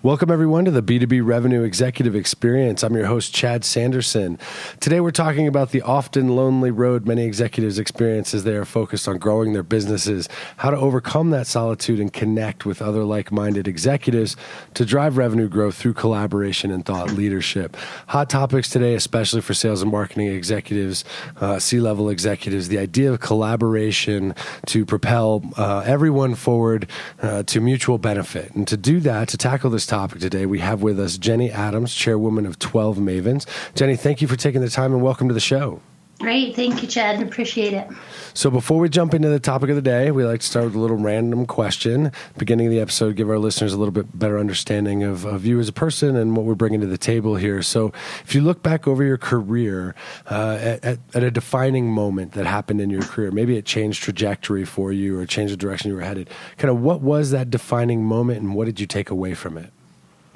Welcome, 0.00 0.30
everyone, 0.30 0.64
to 0.64 0.70
the 0.70 0.80
B2B 0.80 1.26
Revenue 1.26 1.64
Executive 1.64 2.14
Experience. 2.14 2.84
I'm 2.84 2.94
your 2.94 3.06
host, 3.06 3.34
Chad 3.34 3.64
Sanderson. 3.64 4.38
Today, 4.78 5.00
we're 5.00 5.10
talking 5.10 5.48
about 5.48 5.72
the 5.72 5.82
often 5.82 6.36
lonely 6.36 6.70
road 6.70 7.04
many 7.04 7.24
executives 7.24 7.80
experience 7.80 8.32
as 8.32 8.44
they 8.44 8.54
are 8.54 8.64
focused 8.64 9.08
on 9.08 9.18
growing 9.18 9.54
their 9.54 9.64
businesses, 9.64 10.28
how 10.58 10.70
to 10.70 10.76
overcome 10.76 11.30
that 11.30 11.48
solitude 11.48 11.98
and 11.98 12.12
connect 12.12 12.64
with 12.64 12.80
other 12.80 13.02
like 13.02 13.32
minded 13.32 13.66
executives 13.66 14.36
to 14.74 14.84
drive 14.84 15.16
revenue 15.16 15.48
growth 15.48 15.74
through 15.74 15.94
collaboration 15.94 16.70
and 16.70 16.86
thought 16.86 17.10
leadership. 17.10 17.76
Hot 18.06 18.30
topics 18.30 18.70
today, 18.70 18.94
especially 18.94 19.40
for 19.40 19.52
sales 19.52 19.82
and 19.82 19.90
marketing 19.90 20.28
executives, 20.28 21.04
uh, 21.40 21.58
C 21.58 21.80
level 21.80 22.08
executives, 22.08 22.68
the 22.68 22.78
idea 22.78 23.10
of 23.10 23.18
collaboration 23.18 24.36
to 24.66 24.86
propel 24.86 25.42
uh, 25.56 25.82
everyone 25.84 26.36
forward 26.36 26.86
uh, 27.20 27.42
to 27.42 27.60
mutual 27.60 27.98
benefit. 27.98 28.54
And 28.54 28.64
to 28.68 28.76
do 28.76 29.00
that, 29.00 29.26
to 29.30 29.36
tackle 29.36 29.70
this 29.70 29.87
topic 29.88 30.20
today, 30.20 30.46
we 30.46 30.58
have 30.58 30.82
with 30.82 31.00
us 31.00 31.16
Jenny 31.16 31.50
Adams, 31.50 31.94
chairwoman 31.94 32.44
of 32.46 32.58
12 32.58 32.98
Mavens. 32.98 33.46
Jenny, 33.74 33.96
thank 33.96 34.20
you 34.20 34.28
for 34.28 34.36
taking 34.36 34.60
the 34.60 34.68
time 34.68 34.92
and 34.92 35.02
welcome 35.02 35.28
to 35.28 35.34
the 35.34 35.40
show. 35.40 35.80
Great. 36.18 36.56
Thank 36.56 36.82
you, 36.82 36.88
Chad. 36.88 37.22
Appreciate 37.22 37.72
it. 37.72 37.88
So, 38.34 38.50
before 38.50 38.80
we 38.80 38.88
jump 38.88 39.14
into 39.14 39.28
the 39.28 39.38
topic 39.38 39.70
of 39.70 39.76
the 39.76 39.82
day, 39.82 40.10
we 40.10 40.24
like 40.24 40.40
to 40.40 40.46
start 40.46 40.64
with 40.64 40.74
a 40.74 40.78
little 40.80 40.96
random 40.96 41.46
question. 41.46 42.10
Beginning 42.36 42.66
of 42.66 42.72
the 42.72 42.80
episode, 42.80 43.14
give 43.14 43.30
our 43.30 43.38
listeners 43.38 43.72
a 43.72 43.78
little 43.78 43.92
bit 43.92 44.18
better 44.18 44.36
understanding 44.36 45.04
of, 45.04 45.24
of 45.24 45.46
you 45.46 45.60
as 45.60 45.68
a 45.68 45.72
person 45.72 46.16
and 46.16 46.36
what 46.36 46.44
we're 46.44 46.56
bringing 46.56 46.80
to 46.80 46.88
the 46.88 46.98
table 46.98 47.36
here. 47.36 47.62
So, 47.62 47.92
if 48.24 48.34
you 48.34 48.40
look 48.40 48.64
back 48.64 48.88
over 48.88 49.04
your 49.04 49.16
career 49.16 49.94
uh, 50.28 50.58
at, 50.60 50.84
at, 50.84 50.98
at, 51.14 51.22
a 51.22 51.30
defining 51.30 51.86
moment 51.86 52.32
that 52.32 52.46
happened 52.46 52.80
in 52.80 52.90
your 52.90 53.02
career, 53.02 53.30
maybe 53.30 53.56
it 53.56 53.64
changed 53.64 54.02
trajectory 54.02 54.64
for 54.64 54.92
you 54.92 55.16
or 55.20 55.24
changed 55.24 55.52
the 55.52 55.56
direction 55.56 55.88
you 55.88 55.96
were 55.96 56.02
headed, 56.02 56.28
kind 56.56 56.70
of 56.70 56.80
what 56.80 57.00
was 57.00 57.30
that 57.30 57.48
defining 57.48 58.04
moment 58.04 58.40
and 58.40 58.56
what 58.56 58.64
did 58.64 58.80
you 58.80 58.88
take 58.88 59.08
away 59.08 59.34
from 59.34 59.56
it? 59.56 59.72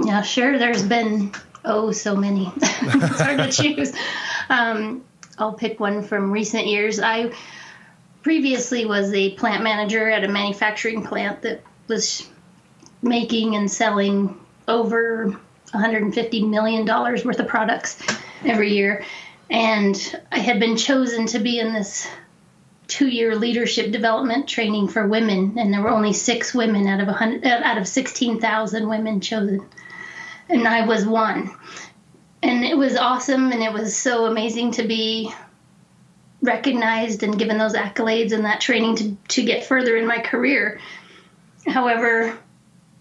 Yeah, 0.04 0.22
sure. 0.22 0.58
There's 0.58 0.82
been, 0.82 1.32
oh, 1.64 1.92
so 1.92 2.16
many. 2.16 2.52
it's 2.56 3.20
hard 3.20 3.38
to 3.38 3.50
choose. 3.62 3.92
Um, 4.48 5.04
I'll 5.38 5.54
pick 5.54 5.80
one 5.80 6.02
from 6.02 6.30
recent 6.30 6.66
years. 6.66 7.00
I 7.00 7.32
previously 8.22 8.84
was 8.86 9.12
a 9.12 9.30
plant 9.32 9.62
manager 9.62 10.10
at 10.10 10.24
a 10.24 10.28
manufacturing 10.28 11.04
plant 11.04 11.42
that 11.42 11.62
was 11.88 12.28
making 13.02 13.56
and 13.56 13.70
selling 13.70 14.38
over 14.68 15.26
150 15.72 16.44
million 16.44 16.84
dollars 16.84 17.24
worth 17.24 17.40
of 17.40 17.48
products 17.48 18.00
every 18.44 18.72
year 18.72 19.04
and 19.50 20.20
i 20.30 20.38
had 20.38 20.60
been 20.60 20.76
chosen 20.76 21.26
to 21.26 21.38
be 21.38 21.58
in 21.58 21.72
this 21.72 22.06
two-year 22.88 23.36
leadership 23.36 23.90
development 23.90 24.48
training 24.48 24.88
for 24.88 25.06
women 25.06 25.56
and 25.58 25.72
there 25.72 25.82
were 25.82 25.90
only 25.90 26.12
six 26.12 26.54
women 26.54 26.86
out 26.86 27.00
of 27.00 27.06
100 27.06 27.44
uh, 27.44 27.60
out 27.64 27.78
of 27.78 27.86
16,000 27.86 28.88
women 28.88 29.20
chosen 29.20 29.66
and 30.48 30.68
I 30.68 30.86
was 30.86 31.06
one. 31.06 31.50
And 32.42 32.64
it 32.64 32.76
was 32.76 32.96
awesome 32.96 33.52
and 33.52 33.62
it 33.62 33.72
was 33.72 33.96
so 33.96 34.26
amazing 34.26 34.72
to 34.72 34.82
be 34.82 35.32
recognized 36.42 37.22
and 37.22 37.38
given 37.38 37.56
those 37.56 37.74
accolades 37.74 38.32
and 38.32 38.44
that 38.44 38.60
training 38.60 38.96
to, 38.96 39.16
to 39.28 39.44
get 39.44 39.64
further 39.64 39.96
in 39.96 40.06
my 40.06 40.18
career. 40.18 40.80
However, 41.66 42.36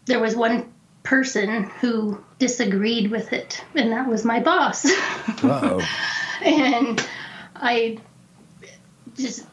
there 0.06 0.20
was 0.20 0.36
one 0.36 0.72
person 1.04 1.64
who 1.64 2.24
disagreed 2.38 3.10
with 3.10 3.34
it, 3.34 3.64
and 3.74 3.92
that 3.92 4.08
was 4.08 4.24
my 4.24 4.40
boss. 4.40 4.86
and 6.44 7.08
I 7.56 7.98
just, 9.18 9.46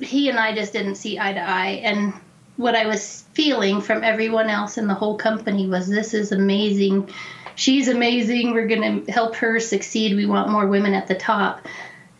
he 0.00 0.28
and 0.28 0.38
I 0.38 0.54
just 0.54 0.72
didn't 0.72 0.96
see 0.96 1.18
eye 1.18 1.32
to 1.32 1.40
eye. 1.40 1.80
And 1.84 2.12
what 2.56 2.74
I 2.74 2.86
was 2.86 3.24
feeling 3.32 3.80
from 3.80 4.02
everyone 4.02 4.50
else 4.50 4.78
in 4.78 4.86
the 4.86 4.94
whole 4.94 5.16
company 5.16 5.66
was 5.66 5.88
this 5.88 6.14
is 6.14 6.32
amazing 6.32 7.08
she's 7.58 7.88
amazing. 7.88 8.52
We're 8.52 8.68
going 8.68 9.04
to 9.04 9.12
help 9.12 9.34
her 9.36 9.60
succeed. 9.60 10.16
We 10.16 10.26
want 10.26 10.48
more 10.48 10.66
women 10.66 10.94
at 10.94 11.08
the 11.08 11.16
top. 11.16 11.66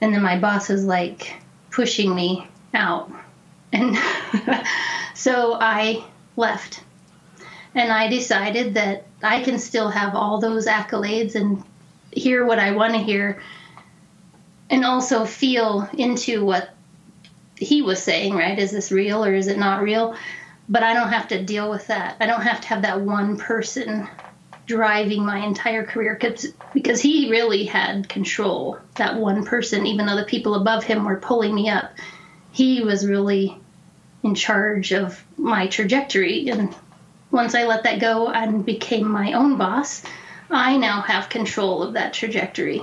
And 0.00 0.12
then 0.12 0.22
my 0.22 0.38
boss 0.38 0.68
was 0.68 0.84
like 0.84 1.36
pushing 1.70 2.14
me 2.14 2.46
out. 2.74 3.10
And 3.72 3.96
so 5.14 5.56
I 5.58 6.04
left. 6.36 6.82
And 7.74 7.92
I 7.92 8.08
decided 8.08 8.74
that 8.74 9.06
I 9.22 9.42
can 9.42 9.58
still 9.58 9.88
have 9.88 10.14
all 10.14 10.40
those 10.40 10.66
accolades 10.66 11.36
and 11.36 11.62
hear 12.10 12.44
what 12.44 12.58
I 12.58 12.72
want 12.72 12.94
to 12.94 12.98
hear 12.98 13.40
and 14.70 14.84
also 14.84 15.24
feel 15.24 15.88
into 15.96 16.44
what 16.44 16.70
he 17.58 17.82
was 17.82 18.02
saying, 18.02 18.34
right? 18.34 18.58
Is 18.58 18.70
this 18.70 18.92
real 18.92 19.24
or 19.24 19.34
is 19.34 19.48
it 19.48 19.58
not 19.58 19.82
real? 19.82 20.16
But 20.68 20.82
I 20.82 20.94
don't 20.94 21.08
have 21.08 21.28
to 21.28 21.42
deal 21.42 21.70
with 21.70 21.86
that. 21.88 22.16
I 22.20 22.26
don't 22.26 22.42
have 22.42 22.60
to 22.60 22.68
have 22.68 22.82
that 22.82 23.00
one 23.00 23.36
person 23.36 24.08
driving 24.68 25.24
my 25.24 25.38
entire 25.38 25.82
career 25.82 26.18
because 26.74 27.00
he 27.00 27.30
really 27.30 27.64
had 27.64 28.06
control 28.06 28.78
that 28.96 29.16
one 29.16 29.42
person 29.42 29.86
even 29.86 30.04
though 30.04 30.14
the 30.14 30.24
people 30.24 30.54
above 30.54 30.84
him 30.84 31.04
were 31.04 31.16
pulling 31.16 31.54
me 31.54 31.70
up 31.70 31.90
he 32.52 32.84
was 32.84 33.06
really 33.06 33.58
in 34.22 34.34
charge 34.34 34.92
of 34.92 35.24
my 35.38 35.66
trajectory 35.68 36.50
and 36.50 36.76
once 37.30 37.54
i 37.54 37.64
let 37.64 37.82
that 37.84 37.98
go 37.98 38.28
and 38.28 38.66
became 38.66 39.10
my 39.10 39.32
own 39.32 39.56
boss 39.56 40.02
i 40.50 40.76
now 40.76 41.00
have 41.00 41.30
control 41.30 41.82
of 41.82 41.94
that 41.94 42.12
trajectory 42.12 42.82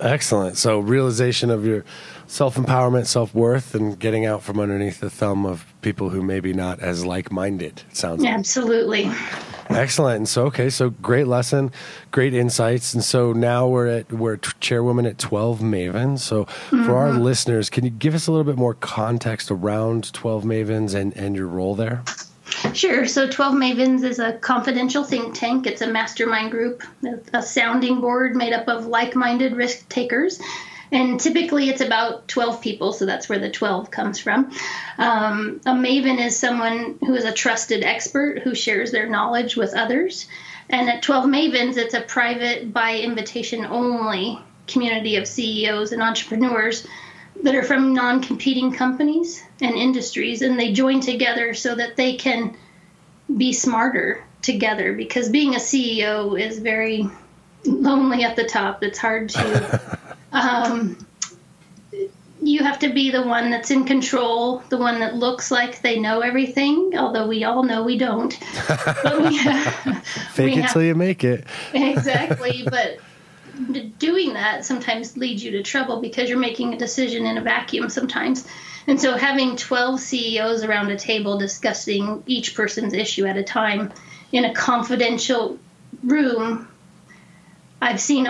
excellent 0.00 0.56
so 0.56 0.78
realization 0.78 1.50
of 1.50 1.64
your 1.64 1.84
self-empowerment 2.26 3.06
self-worth 3.06 3.74
and 3.74 3.98
getting 3.98 4.26
out 4.26 4.42
from 4.42 4.60
underneath 4.60 5.00
the 5.00 5.10
thumb 5.10 5.46
of 5.46 5.64
people 5.80 6.10
who 6.10 6.22
maybe 6.22 6.52
not 6.52 6.78
as 6.80 7.04
like-minded 7.04 7.82
sounds 7.92 8.24
absolutely 8.24 9.04
like. 9.04 9.48
Excellent. 9.70 10.16
And 10.16 10.28
so, 10.28 10.46
okay, 10.46 10.70
so 10.70 10.90
great 10.90 11.26
lesson, 11.26 11.72
great 12.10 12.32
insights. 12.32 12.94
And 12.94 13.04
so 13.04 13.32
now 13.32 13.68
we're 13.68 13.86
at 13.86 14.12
we're 14.12 14.38
chairwoman 14.60 15.04
at 15.06 15.18
Twelve 15.18 15.60
Mavens. 15.60 16.20
So 16.20 16.44
mm-hmm. 16.44 16.86
for 16.86 16.96
our 16.96 17.10
mm-hmm. 17.10 17.20
listeners, 17.20 17.68
can 17.68 17.84
you 17.84 17.90
give 17.90 18.14
us 18.14 18.26
a 18.26 18.32
little 18.32 18.44
bit 18.44 18.56
more 18.56 18.74
context 18.74 19.50
around 19.50 20.12
Twelve 20.12 20.44
Mavens 20.44 20.94
and 20.94 21.14
and 21.16 21.36
your 21.36 21.46
role 21.46 21.74
there? 21.74 22.02
Sure. 22.74 23.06
So 23.06 23.28
12 23.28 23.54
Mavens 23.54 24.04
is 24.04 24.18
a 24.18 24.32
confidential 24.34 25.04
think 25.04 25.34
tank. 25.34 25.66
It's 25.66 25.82
a 25.82 25.86
mastermind 25.86 26.50
group, 26.50 26.82
a 27.32 27.42
sounding 27.42 28.00
board 28.00 28.36
made 28.36 28.52
up 28.52 28.68
of 28.68 28.86
like 28.86 29.14
minded 29.14 29.56
risk 29.56 29.88
takers 29.88 30.40
and 30.90 31.20
typically 31.20 31.68
it's 31.68 31.80
about 31.80 32.28
12 32.28 32.62
people, 32.62 32.92
so 32.92 33.04
that's 33.04 33.28
where 33.28 33.38
the 33.38 33.50
12 33.50 33.90
comes 33.90 34.18
from. 34.18 34.50
Um, 34.96 35.60
a 35.66 35.72
maven 35.72 36.18
is 36.18 36.38
someone 36.38 36.98
who 37.00 37.14
is 37.14 37.24
a 37.24 37.32
trusted 37.32 37.84
expert 37.84 38.40
who 38.40 38.54
shares 38.54 38.90
their 38.90 39.08
knowledge 39.08 39.56
with 39.56 39.74
others. 39.74 40.26
And 40.70 40.88
at 40.88 41.02
12 41.02 41.26
Mavens, 41.26 41.76
it's 41.76 41.94
a 41.94 42.00
private, 42.00 42.72
by 42.72 42.98
invitation 42.98 43.64
only 43.64 44.38
community 44.66 45.16
of 45.16 45.26
CEOs 45.26 45.92
and 45.92 46.02
entrepreneurs 46.02 46.86
that 47.42 47.54
are 47.54 47.62
from 47.62 47.94
non 47.94 48.22
competing 48.22 48.72
companies 48.72 49.42
and 49.60 49.74
industries, 49.74 50.42
and 50.42 50.58
they 50.58 50.72
join 50.72 51.00
together 51.00 51.54
so 51.54 51.74
that 51.74 51.96
they 51.96 52.16
can 52.16 52.56
be 53.36 53.52
smarter 53.52 54.24
together 54.42 54.94
because 54.94 55.28
being 55.28 55.54
a 55.54 55.58
CEO 55.58 56.40
is 56.40 56.58
very 56.58 57.08
lonely 57.64 58.24
at 58.24 58.36
the 58.36 58.44
top. 58.44 58.82
It's 58.82 58.98
hard 58.98 59.28
to 59.30 59.98
um, 60.32 60.96
you 62.40 62.62
have 62.62 62.78
to 62.78 62.92
be 62.92 63.10
the 63.10 63.22
one 63.22 63.50
that's 63.50 63.70
in 63.70 63.84
control, 63.84 64.62
the 64.68 64.78
one 64.78 65.00
that 65.00 65.16
looks 65.16 65.50
like 65.50 65.82
they 65.82 65.98
know 65.98 66.20
everything, 66.20 66.92
although 66.96 67.26
we 67.26 67.44
all 67.44 67.62
know 67.62 67.82
we 67.82 67.98
don't. 67.98 68.38
we, 69.04 69.38
Fake 70.32 70.46
we 70.46 70.52
it 70.52 70.62
have, 70.62 70.72
till 70.72 70.82
you 70.82 70.94
make 70.94 71.24
it. 71.24 71.44
exactly. 71.74 72.62
But 72.64 72.98
doing 73.98 74.34
that 74.34 74.64
sometimes 74.64 75.16
leads 75.16 75.42
you 75.42 75.52
to 75.52 75.62
trouble 75.62 76.00
because 76.00 76.28
you're 76.28 76.38
making 76.38 76.74
a 76.74 76.78
decision 76.78 77.26
in 77.26 77.38
a 77.38 77.42
vacuum 77.42 77.88
sometimes. 77.88 78.46
And 78.86 79.00
so 79.00 79.16
having 79.16 79.56
12 79.56 80.00
CEOs 80.00 80.64
around 80.64 80.90
a 80.90 80.96
table 80.96 81.38
discussing 81.38 82.22
each 82.26 82.54
person's 82.54 82.94
issue 82.94 83.26
at 83.26 83.36
a 83.36 83.42
time 83.42 83.92
in 84.32 84.44
a 84.44 84.54
confidential 84.54 85.58
room, 86.02 86.68
I've 87.80 88.00
seen 88.00 88.28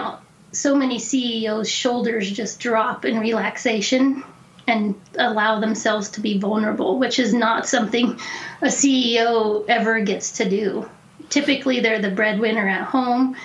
so 0.52 0.74
many 0.74 0.98
CEOs' 0.98 1.70
shoulders 1.70 2.30
just 2.30 2.58
drop 2.58 3.04
in 3.04 3.20
relaxation 3.20 4.24
and 4.66 5.00
allow 5.18 5.60
themselves 5.60 6.10
to 6.10 6.20
be 6.20 6.38
vulnerable, 6.38 6.98
which 6.98 7.18
is 7.18 7.32
not 7.32 7.66
something 7.66 8.18
a 8.60 8.66
CEO 8.66 9.64
ever 9.68 10.00
gets 10.00 10.32
to 10.38 10.48
do. 10.48 10.88
Typically, 11.30 11.80
they're 11.80 12.00
the 12.00 12.10
breadwinner 12.10 12.68
at 12.68 12.82
home, 12.82 13.36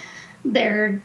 they're 0.43 1.01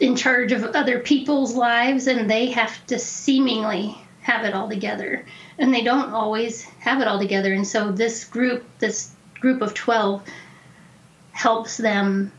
in 0.00 0.16
charge 0.16 0.52
of 0.52 0.64
other 0.64 0.98
people's 0.98 1.54
lives, 1.54 2.06
and 2.06 2.28
they 2.28 2.46
have 2.46 2.84
to 2.86 2.98
seemingly 2.98 3.96
have 4.22 4.44
it 4.44 4.54
all 4.54 4.68
together. 4.68 5.24
And 5.58 5.72
they 5.72 5.82
don't 5.82 6.12
always 6.12 6.62
have 6.62 7.00
it 7.00 7.08
all 7.08 7.18
together. 7.18 7.52
And 7.52 7.66
so 7.66 7.92
this 7.92 8.24
group 8.24 8.64
this 8.78 9.10
group 9.40 9.62
of 9.62 9.74
12 9.74 10.22
helps 11.32 11.76
them 11.76 12.32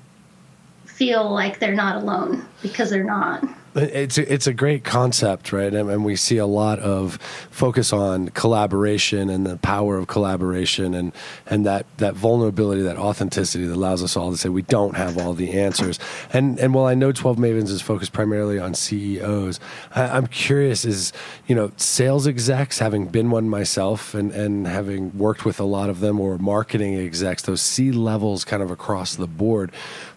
feel 0.85 1.29
like 1.31 1.59
they're 1.59 1.73
not 1.73 2.01
alone 2.01 2.45
because 2.61 2.89
they're 2.89 3.03
not 3.03 3.43
it's 3.75 4.17
a, 4.17 4.33
it's 4.33 4.47
a 4.47 4.53
great 4.53 4.83
concept, 4.83 5.53
right? 5.53 5.73
And, 5.73 5.89
and, 5.89 6.03
we 6.03 6.15
see 6.15 6.37
a 6.37 6.45
lot 6.45 6.79
of 6.79 7.15
focus 7.51 7.93
on 7.93 8.29
collaboration 8.29 9.29
and 9.29 9.45
the 9.45 9.57
power 9.57 9.97
of 9.97 10.07
collaboration 10.07 10.93
and 10.93 11.13
and 11.45 11.65
that 11.65 11.85
that 11.97 12.15
vulnerability, 12.15 12.81
that 12.81 12.97
authenticity 12.97 13.65
that 13.65 13.75
allows 13.75 14.03
us 14.03 14.17
all 14.17 14.31
to 14.31 14.37
say 14.37 14.49
we 14.49 14.63
don't 14.63 14.97
have 14.97 15.17
all 15.17 15.33
the 15.33 15.51
answers. 15.51 15.99
And 16.33 16.59
and 16.59 16.73
while 16.73 16.85
I 16.85 16.95
know 16.95 17.11
Twelve 17.11 17.37
Mavens 17.37 17.69
is 17.69 17.81
focused 17.81 18.13
primarily 18.13 18.59
on 18.59 18.73
CEOs, 18.73 19.59
I, 19.95 20.17
am 20.17 20.27
curious: 20.27 20.83
is 20.83 21.13
you 21.47 21.55
know 21.55 21.71
sales 21.77 22.27
execs, 22.27 22.79
having 22.79 23.07
been 23.07 23.29
one 23.29 23.47
myself 23.47 24.13
and 24.13 24.31
and 24.31 24.67
having 24.67 25.17
worked 25.17 25.45
with 25.45 25.59
a 25.59 25.65
lot 25.65 25.89
of 25.89 25.99
them, 25.99 26.19
or 26.19 26.37
marketing 26.37 26.95
execs, 26.95 27.43
those 27.43 27.61
C 27.61 27.91
levels 27.91 28.43
kind 28.43 28.61
of 28.61 28.71
across 28.71 29.15
the 29.15 29.27
board 29.27 29.71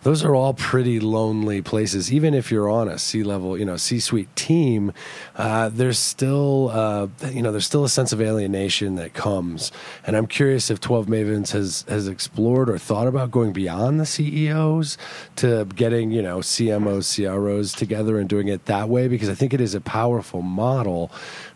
those 0.05 0.23
are 0.23 0.35
all 0.35 0.53
pretty 0.53 1.01
lonely 1.01 1.63
places. 1.63 2.13
Even 2.13 2.35
if 2.35 2.51
you're 2.51 2.69
on 2.69 2.89
a 2.89 2.99
C 2.99 3.23
level, 3.23 3.59
you 3.59 3.65
know, 3.65 3.79
C 3.79 3.99
suite 3.99 4.35
team, 4.37 4.93
uh, 5.37 5.71
there's 5.71 5.99
still, 5.99 6.71
uh, 6.73 7.09
you 7.31 7.41
know, 7.43 7.51
there's 7.51 7.67
still 7.67 7.85
a 7.85 7.89
sense 7.89 8.13
of 8.13 8.21
alienation 8.21 8.97
that 8.97 9.15
comes. 9.15 9.73
And 10.07 10.15
I'm 10.15 10.27
curious 10.27 10.71
if 10.71 10.79
12 10.79 11.07
Mavens 11.07 11.53
has 11.53 11.87
has 11.89 12.07
explored 12.07 12.69
or 12.69 12.77
thought 12.77 13.09
about 13.09 13.31
going 13.31 13.55
beyond 13.55 13.99
the 13.99 14.07
CEOs 14.07 14.99
to 15.37 15.65
getting, 15.65 16.11
you 16.11 16.21
know, 16.23 16.39
CMOs, 16.39 17.17
CROs 17.17 17.73
together 17.73 18.19
and 18.19 18.29
doing 18.29 18.49
it 18.49 18.67
that 18.67 18.91
way 18.91 19.09
because 19.09 19.31
I 19.31 19.35
think 19.35 19.55
it 19.55 19.61
is 19.61 19.75
a 19.75 19.81
powerful 19.81 20.43
model 20.43 21.11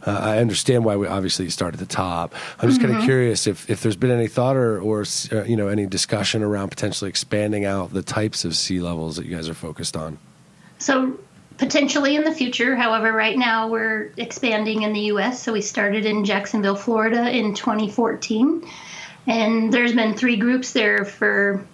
uh, 0.09 0.19
I 0.21 0.39
understand 0.39 0.85
why 0.85 0.97
we 0.97 1.07
obviously 1.07 1.51
start 1.51 1.75
at 1.75 1.81
the 1.81 1.87
top. 1.87 2.35
I'm 2.59 2.69
just 2.69 2.81
mm-hmm. 2.81 2.93
kind 2.93 3.03
of 3.03 3.05
curious 3.05 3.47
if, 3.47 3.69
if 3.69 3.83
there's 3.83 3.97
been 3.97 4.11
any 4.11 4.27
thought 4.27 4.57
or, 4.57 4.81
or 4.81 5.05
uh, 5.33 5.45
you 5.45 5.57
know 5.57 5.69
any 5.69 5.87
discussion 5.87 6.43
around 6.43 6.71
potentially 6.71 7.11
expanding 7.11 7.65
out 7.67 7.93
the 7.93 8.03
types 8.03 8.45
of 8.45 8.57
C 8.57 8.81
levels 8.81 9.17
that 9.17 9.27
you 9.27 9.37
guys 9.37 9.49
are 9.49 9.55
focused 9.55 9.97
on. 9.97 10.19
So 10.79 11.19
potentially 11.59 12.17
in 12.17 12.25
the 12.25 12.33
future. 12.33 12.75
However, 12.75 13.13
right 13.13 13.37
now 13.37 13.69
we're 13.69 14.13
expanding 14.17 14.83
in 14.83 14.93
the 14.93 15.01
U.S. 15.13 15.43
So 15.43 15.53
we 15.53 15.61
started 15.61 16.07
in 16.07 16.25
Jacksonville, 16.25 16.77
Florida, 16.77 17.29
in 17.29 17.55
2014, 17.55 18.67
and 19.27 19.73
there's 19.73 19.93
been 19.93 20.15
three 20.15 20.37
groups 20.37 20.73
there 20.73 21.05
for 21.05 21.67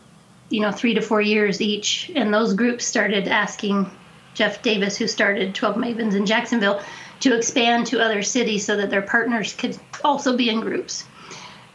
you 0.48 0.60
know 0.60 0.72
three 0.72 0.94
to 0.94 1.00
four 1.00 1.20
years 1.20 1.60
each, 1.60 2.10
and 2.16 2.34
those 2.34 2.54
groups 2.54 2.84
started 2.84 3.28
asking 3.28 3.88
Jeff 4.34 4.60
Davis, 4.62 4.96
who 4.96 5.06
started 5.06 5.54
12 5.54 5.76
Mavens 5.76 6.14
in 6.14 6.26
Jacksonville 6.26 6.82
to 7.24 7.34
expand 7.34 7.86
to 7.86 7.98
other 7.98 8.22
cities 8.22 8.66
so 8.66 8.76
that 8.76 8.90
their 8.90 9.00
partners 9.00 9.54
could 9.54 9.78
also 10.04 10.36
be 10.36 10.50
in 10.50 10.60
groups. 10.60 11.04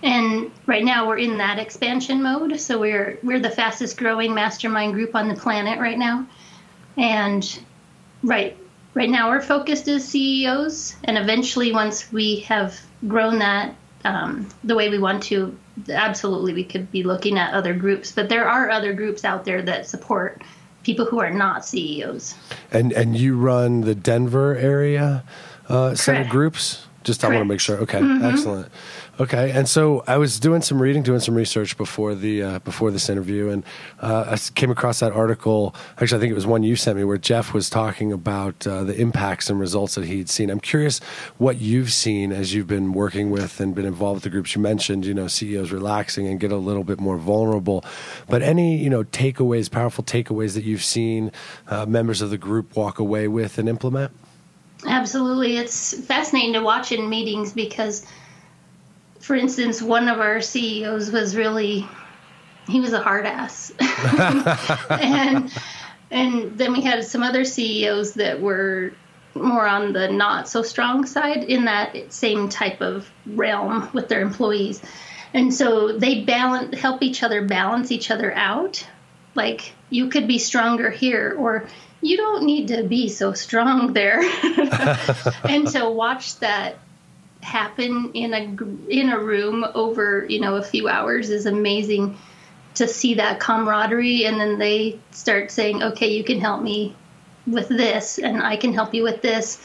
And 0.03 0.51
right 0.67 0.83
now 0.83 1.07
we're 1.07 1.17
in 1.17 1.39
that 1.39 1.57
expansion 1.57 2.21
mode. 2.21 2.59
So 2.59 2.79
we're 2.79 3.17
we're 3.23 3.39
the 3.39 3.49
fastest 3.49 3.97
growing 3.97 4.35
mastermind 4.35 4.93
group 4.93 5.15
on 5.15 5.27
the 5.27 5.33
planet 5.33 5.79
right 5.79 5.97
now. 5.97 6.27
And 6.97 7.59
right 8.21 8.55
right 8.93 9.09
now 9.09 9.29
our 9.29 9.41
focus 9.41 9.87
is 9.87 10.07
CEOs 10.07 10.95
and 11.05 11.17
eventually 11.17 11.71
once 11.71 12.11
we 12.11 12.41
have 12.41 12.79
grown 13.07 13.39
that 13.39 13.75
um, 14.05 14.47
the 14.63 14.75
way 14.75 14.89
we 14.89 14.99
want 14.99 15.23
to, 15.23 15.57
absolutely 15.89 16.53
we 16.53 16.63
could 16.63 16.91
be 16.91 17.01
looking 17.01 17.39
at 17.39 17.55
other 17.55 17.73
groups. 17.73 18.11
But 18.11 18.29
there 18.29 18.47
are 18.47 18.69
other 18.69 18.93
groups 18.93 19.25
out 19.25 19.45
there 19.45 19.63
that 19.63 19.87
support 19.87 20.43
people 20.89 21.05
who 21.05 21.19
are 21.19 21.29
not 21.29 21.63
CEOs. 21.65 22.35
And 22.71 22.91
and 22.93 23.15
you 23.15 23.37
run 23.37 23.81
the 23.81 23.93
Denver 23.93 24.55
area 24.55 25.23
uh, 25.67 25.93
set 25.93 26.19
of 26.21 26.29
groups. 26.29 26.87
Just 27.03 27.21
Correct. 27.21 27.33
I 27.33 27.35
want 27.37 27.47
to 27.47 27.53
make 27.53 27.59
sure. 27.59 27.77
Okay, 27.77 27.99
mm-hmm. 27.99 28.25
excellent. 28.25 28.71
Okay, 29.19 29.51
and 29.51 29.67
so 29.67 30.01
I 30.07 30.15
was 30.15 30.39
doing 30.39 30.61
some 30.61 30.81
reading, 30.81 31.03
doing 31.03 31.19
some 31.19 31.35
research 31.35 31.75
before 31.75 32.15
the 32.15 32.41
uh, 32.41 32.59
before 32.59 32.89
this 32.89 33.09
interview, 33.09 33.49
and 33.49 33.65
uh, 33.99 34.23
I 34.29 34.37
came 34.55 34.71
across 34.71 35.01
that 35.01 35.11
article. 35.11 35.75
Actually, 35.97 36.19
I 36.19 36.21
think 36.21 36.31
it 36.31 36.35
was 36.35 36.47
one 36.47 36.63
you 36.63 36.77
sent 36.77 36.97
me, 36.97 37.03
where 37.03 37.17
Jeff 37.17 37.53
was 37.53 37.69
talking 37.69 38.13
about 38.13 38.65
uh, 38.65 38.85
the 38.85 38.95
impacts 38.95 39.49
and 39.49 39.59
results 39.59 39.95
that 39.95 40.05
he'd 40.05 40.29
seen. 40.29 40.49
I'm 40.49 40.61
curious 40.61 40.99
what 41.37 41.59
you've 41.59 41.91
seen 41.91 42.31
as 42.31 42.53
you've 42.53 42.67
been 42.67 42.93
working 42.93 43.29
with 43.29 43.59
and 43.59 43.75
been 43.75 43.85
involved 43.85 44.17
with 44.17 44.23
the 44.23 44.29
groups 44.29 44.55
you 44.55 44.61
mentioned. 44.61 45.05
You 45.05 45.13
know, 45.13 45.27
CEOs 45.27 45.73
relaxing 45.73 46.25
and 46.25 46.39
get 46.39 46.53
a 46.53 46.57
little 46.57 46.85
bit 46.85 47.01
more 47.01 47.17
vulnerable. 47.17 47.83
But 48.29 48.41
any 48.41 48.77
you 48.77 48.89
know 48.89 49.03
takeaways, 49.03 49.69
powerful 49.69 50.01
takeaways 50.01 50.53
that 50.53 50.63
you've 50.63 50.83
seen 50.83 51.33
uh, 51.67 51.85
members 51.85 52.21
of 52.21 52.29
the 52.29 52.37
group 52.37 52.73
walk 52.77 52.99
away 52.99 53.27
with 53.27 53.57
and 53.57 53.67
implement. 53.67 54.13
Absolutely, 54.87 55.57
it's 55.57 55.99
fascinating 56.05 56.53
to 56.53 56.61
watch 56.61 56.93
in 56.93 57.09
meetings 57.09 57.51
because 57.51 58.05
for 59.19 59.35
instance, 59.35 59.81
one 59.81 60.07
of 60.07 60.19
our 60.19 60.41
CEOs 60.41 61.11
was 61.11 61.35
really 61.35 61.87
he 62.67 62.79
was 62.79 62.93
a 62.93 63.01
hard 63.01 63.25
ass, 63.25 63.71
and 64.89 65.51
and 66.11 66.57
then 66.57 66.73
we 66.73 66.81
had 66.81 67.03
some 67.03 67.23
other 67.23 67.43
CEOs 67.43 68.13
that 68.13 68.39
were 68.41 68.93
more 69.35 69.67
on 69.67 69.93
the 69.93 70.09
not 70.09 70.47
so 70.49 70.61
strong 70.61 71.05
side 71.05 71.43
in 71.43 71.65
that 71.65 72.11
same 72.11 72.49
type 72.49 72.81
of 72.81 73.09
realm 73.25 73.89
with 73.93 74.07
their 74.07 74.21
employees, 74.21 74.81
and 75.33 75.53
so 75.53 75.97
they 75.97 76.21
balance 76.23 76.79
help 76.79 77.03
each 77.03 77.23
other 77.23 77.45
balance 77.45 77.91
each 77.91 78.11
other 78.11 78.33
out. 78.33 78.85
Like 79.35 79.73
you 79.89 80.09
could 80.09 80.27
be 80.27 80.37
stronger 80.37 80.89
here, 80.89 81.35
or 81.37 81.67
you 82.01 82.17
don't 82.17 82.43
need 82.43 82.69
to 82.69 82.83
be 82.83 83.09
so 83.09 83.33
strong 83.33 83.93
there. 83.93 84.21
and 85.43 85.67
to 85.69 85.89
watch 85.89 86.39
that 86.39 86.77
happen 87.41 88.11
in 88.13 88.33
a 88.33 88.89
in 88.89 89.09
a 89.09 89.19
room 89.19 89.65
over 89.73 90.25
you 90.27 90.39
know 90.39 90.57
a 90.57 90.63
few 90.63 90.87
hours 90.87 91.29
is 91.29 91.45
amazing 91.45 92.17
to 92.75 92.87
see 92.87 93.15
that 93.15 93.39
camaraderie. 93.39 94.25
And 94.25 94.39
then 94.39 94.59
they 94.59 94.99
start 95.11 95.51
saying 95.51 95.81
okay 95.83 96.07
you 96.07 96.23
can 96.23 96.39
help 96.39 96.61
me 96.61 96.95
with 97.47 97.69
this 97.69 98.19
and 98.19 98.41
I 98.41 98.57
can 98.57 98.73
help 98.73 98.93
you 98.93 99.03
with 99.03 99.21
this. 99.21 99.61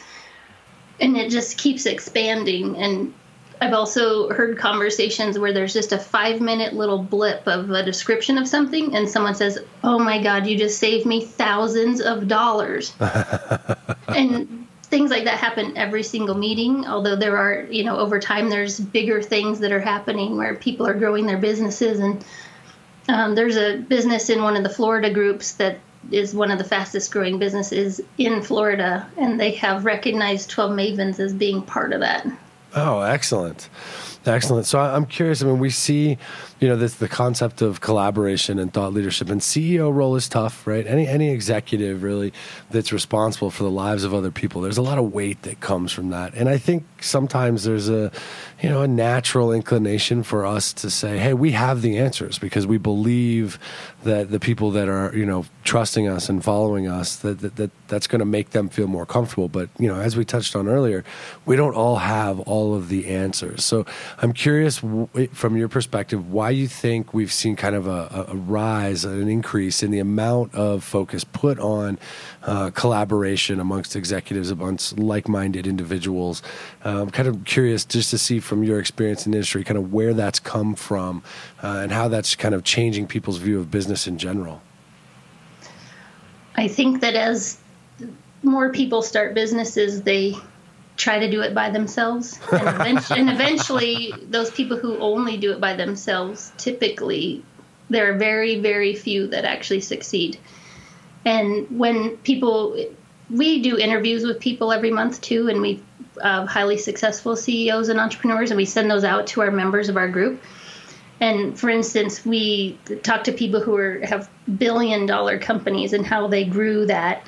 And 0.99 1.17
it 1.17 1.29
just 1.29 1.57
keeps 1.57 1.85
expanding. 1.85 2.77
And 2.77 3.13
I've 3.61 3.73
also 3.73 4.29
heard 4.29 4.57
conversations 4.57 5.37
where 5.37 5.53
there's 5.53 5.73
just 5.73 5.91
a 5.91 5.97
5 5.97 6.41
minute 6.41 6.73
little 6.73 7.01
blip 7.01 7.47
of 7.47 7.69
a 7.69 7.83
description 7.83 8.37
of 8.37 8.47
something 8.47 8.95
and 8.95 9.09
someone 9.09 9.35
says 9.35 9.59
oh 9.83 9.97
my 9.97 10.21
god 10.21 10.45
you 10.45 10.57
just 10.57 10.77
saved 10.77 11.05
me 11.05 11.25
thousands 11.25 12.01
of 12.01 12.27
dollars. 12.27 12.93
And 14.07 14.64
things 14.95 15.11
like 15.11 15.25
that 15.25 15.37
happen 15.37 15.75
every 15.75 16.03
single 16.03 16.35
meeting 16.35 16.85
although 16.85 17.17
there 17.17 17.37
are 17.37 17.67
you 17.69 17.83
know 17.83 17.97
over 17.97 18.17
time 18.17 18.49
there's 18.49 18.79
bigger 18.79 19.21
things 19.21 19.59
that 19.59 19.73
are 19.73 19.81
happening 19.81 20.37
where 20.37 20.55
people 20.55 20.87
are 20.87 20.93
growing 20.93 21.25
their 21.25 21.37
businesses. 21.37 21.99
And 21.99 22.23
um, 23.09 23.35
there's 23.35 23.57
a 23.57 23.75
business 23.75 24.29
in 24.29 24.41
one 24.41 24.55
of 24.55 24.63
the 24.63 24.69
florida 24.69 25.09
groups 25.09 25.55
that 25.55 25.79
is 26.11 26.33
one 26.33 26.49
of 26.49 26.57
the 26.59 26.63
fastest 26.63 27.11
growing 27.11 27.37
businesses 27.39 27.99
in 28.17 28.41
florida 28.41 29.05
and 29.17 29.37
they 29.37 29.51
have 29.51 29.83
recognized 29.83 30.49
12 30.49 30.71
mavens 30.71 31.19
as 31.19 31.33
being 31.33 31.61
part 31.61 31.91
of 31.91 31.99
that. 31.99 32.25
Oh 32.73 33.01
excellent. 33.01 33.69
Excellent. 34.25 34.65
So 34.65 34.79
i'm 34.79 35.05
curious 35.05 35.43
i 35.43 35.45
mean 35.45 35.59
we 35.59 35.71
see 35.71 36.17
you 36.65 36.71
know, 36.71 36.77
this 36.77 36.95
the 36.95 37.07
concept 37.07 37.61
of 37.61 37.79
collaboration 37.79 38.57
and 38.57 38.73
thought 38.73 38.91
leadership. 38.91 39.29
And 39.29 39.39
CEO 39.39 39.93
role 39.93 40.15
is 40.15 40.27
tough, 40.27 40.65
right? 40.65 40.87
Any 40.87 41.05
any 41.05 41.29
executive 41.29 42.01
really 42.01 42.33
that's 42.71 42.91
responsible 42.91 43.51
for 43.51 43.61
the 43.61 43.69
lives 43.69 44.03
of 44.03 44.15
other 44.15 44.31
people. 44.31 44.61
There's 44.61 44.79
a 44.79 44.81
lot 44.81 44.97
of 44.97 45.13
weight 45.13 45.43
that 45.43 45.59
comes 45.59 45.91
from 45.91 46.09
that, 46.09 46.33
and 46.33 46.49
I 46.49 46.57
think 46.57 46.83
sometimes 47.01 47.65
there's 47.65 47.87
a 47.87 48.11
you 48.63 48.69
know 48.69 48.81
a 48.81 48.87
natural 48.87 49.53
inclination 49.53 50.23
for 50.23 50.43
us 50.43 50.73
to 50.73 50.89
say, 50.89 51.19
"Hey, 51.19 51.35
we 51.35 51.51
have 51.51 51.83
the 51.83 51.99
answers," 51.99 52.39
because 52.39 52.65
we 52.65 52.79
believe 52.79 53.59
that 54.03 54.31
the 54.31 54.39
people 54.39 54.71
that 54.71 54.89
are 54.89 55.15
you 55.15 55.25
know 55.25 55.45
trusting 55.65 56.07
us 56.07 56.29
and 56.29 56.43
following 56.43 56.87
us 56.87 57.17
that 57.17 57.41
that, 57.41 57.57
that 57.57 57.71
that's 57.87 58.07
going 58.07 58.19
to 58.19 58.25
make 58.25 58.49
them 58.51 58.69
feel 58.69 58.87
more 58.87 59.05
comfortable. 59.05 59.49
But 59.49 59.69
you 59.77 59.87
know, 59.87 60.01
as 60.01 60.17
we 60.17 60.25
touched 60.25 60.55
on 60.55 60.67
earlier, 60.67 61.03
we 61.45 61.55
don't 61.55 61.75
all 61.75 61.97
have 61.97 62.39
all 62.39 62.73
of 62.73 62.89
the 62.89 63.05
answers. 63.07 63.63
So 63.63 63.85
I'm 64.17 64.33
curious 64.33 64.79
from 64.79 65.57
your 65.57 65.69
perspective 65.69 66.31
why 66.31 66.54
you 66.55 66.67
think 66.67 67.13
we've 67.13 67.31
seen 67.31 67.55
kind 67.55 67.75
of 67.75 67.87
a, 67.87 68.25
a 68.29 68.35
rise, 68.35 69.05
an 69.05 69.27
increase 69.27 69.83
in 69.83 69.91
the 69.91 69.99
amount 69.99 70.55
of 70.55 70.83
focus 70.83 71.23
put 71.23 71.59
on 71.59 71.99
uh, 72.43 72.71
collaboration 72.71 73.59
amongst 73.59 73.95
executives, 73.95 74.51
amongst 74.51 74.97
like-minded 74.97 75.67
individuals. 75.67 76.41
I'm 76.83 76.97
um, 76.97 77.09
kind 77.09 77.27
of 77.27 77.45
curious 77.45 77.85
just 77.85 78.09
to 78.11 78.17
see 78.17 78.39
from 78.39 78.63
your 78.63 78.79
experience 78.79 79.25
in 79.25 79.31
the 79.31 79.37
industry, 79.37 79.63
kind 79.63 79.77
of 79.77 79.93
where 79.93 80.13
that's 80.13 80.39
come 80.39 80.75
from 80.75 81.23
uh, 81.61 81.79
and 81.83 81.91
how 81.91 82.07
that's 82.07 82.35
kind 82.35 82.55
of 82.55 82.63
changing 82.63 83.07
people's 83.07 83.37
view 83.37 83.59
of 83.59 83.69
business 83.69 84.07
in 84.07 84.17
general. 84.17 84.61
I 86.55 86.67
think 86.67 87.01
that 87.01 87.15
as 87.15 87.57
more 88.43 88.71
people 88.71 89.01
start 89.01 89.33
businesses, 89.33 90.03
they 90.03 90.35
try 91.05 91.19
to 91.19 91.29
do 91.29 91.41
it 91.41 91.53
by 91.53 91.69
themselves. 91.69 92.39
And, 92.51 92.67
eventually, 92.67 93.19
and 93.19 93.29
eventually, 93.29 94.13
those 94.27 94.49
people 94.49 94.75
who 94.75 94.97
only 94.97 95.37
do 95.37 95.51
it 95.51 95.61
by 95.61 95.75
themselves, 95.75 96.51
typically, 96.57 97.43
there 97.91 98.11
are 98.11 98.17
very, 98.17 98.59
very 98.59 98.95
few 98.95 99.27
that 99.27 99.45
actually 99.45 99.81
succeed. 99.81 100.39
And 101.23 101.79
when 101.79 102.17
people 102.17 102.57
we 103.29 103.61
do 103.61 103.77
interviews 103.77 104.23
with 104.23 104.39
people 104.39 104.71
every 104.71 104.91
month 104.91 105.21
too, 105.21 105.47
and 105.47 105.61
we 105.61 105.83
uh, 106.21 106.47
highly 106.47 106.77
successful 106.77 107.35
CEOs 107.35 107.89
and 107.89 107.99
entrepreneurs, 107.99 108.49
and 108.49 108.57
we 108.57 108.65
send 108.65 108.89
those 108.89 109.03
out 109.03 109.27
to 109.27 109.41
our 109.41 109.51
members 109.51 109.89
of 109.89 109.97
our 109.97 110.09
group. 110.09 110.41
And 111.19 111.57
for 111.57 111.69
instance, 111.69 112.25
we 112.25 112.79
talk 113.03 113.25
to 113.25 113.31
people 113.31 113.61
who 113.61 113.75
are, 113.75 113.99
have 113.99 114.27
billion 114.57 115.05
dollar 115.05 115.37
companies 115.37 115.93
and 115.93 116.03
how 116.05 116.27
they 116.27 116.45
grew 116.45 116.87
that. 116.87 117.27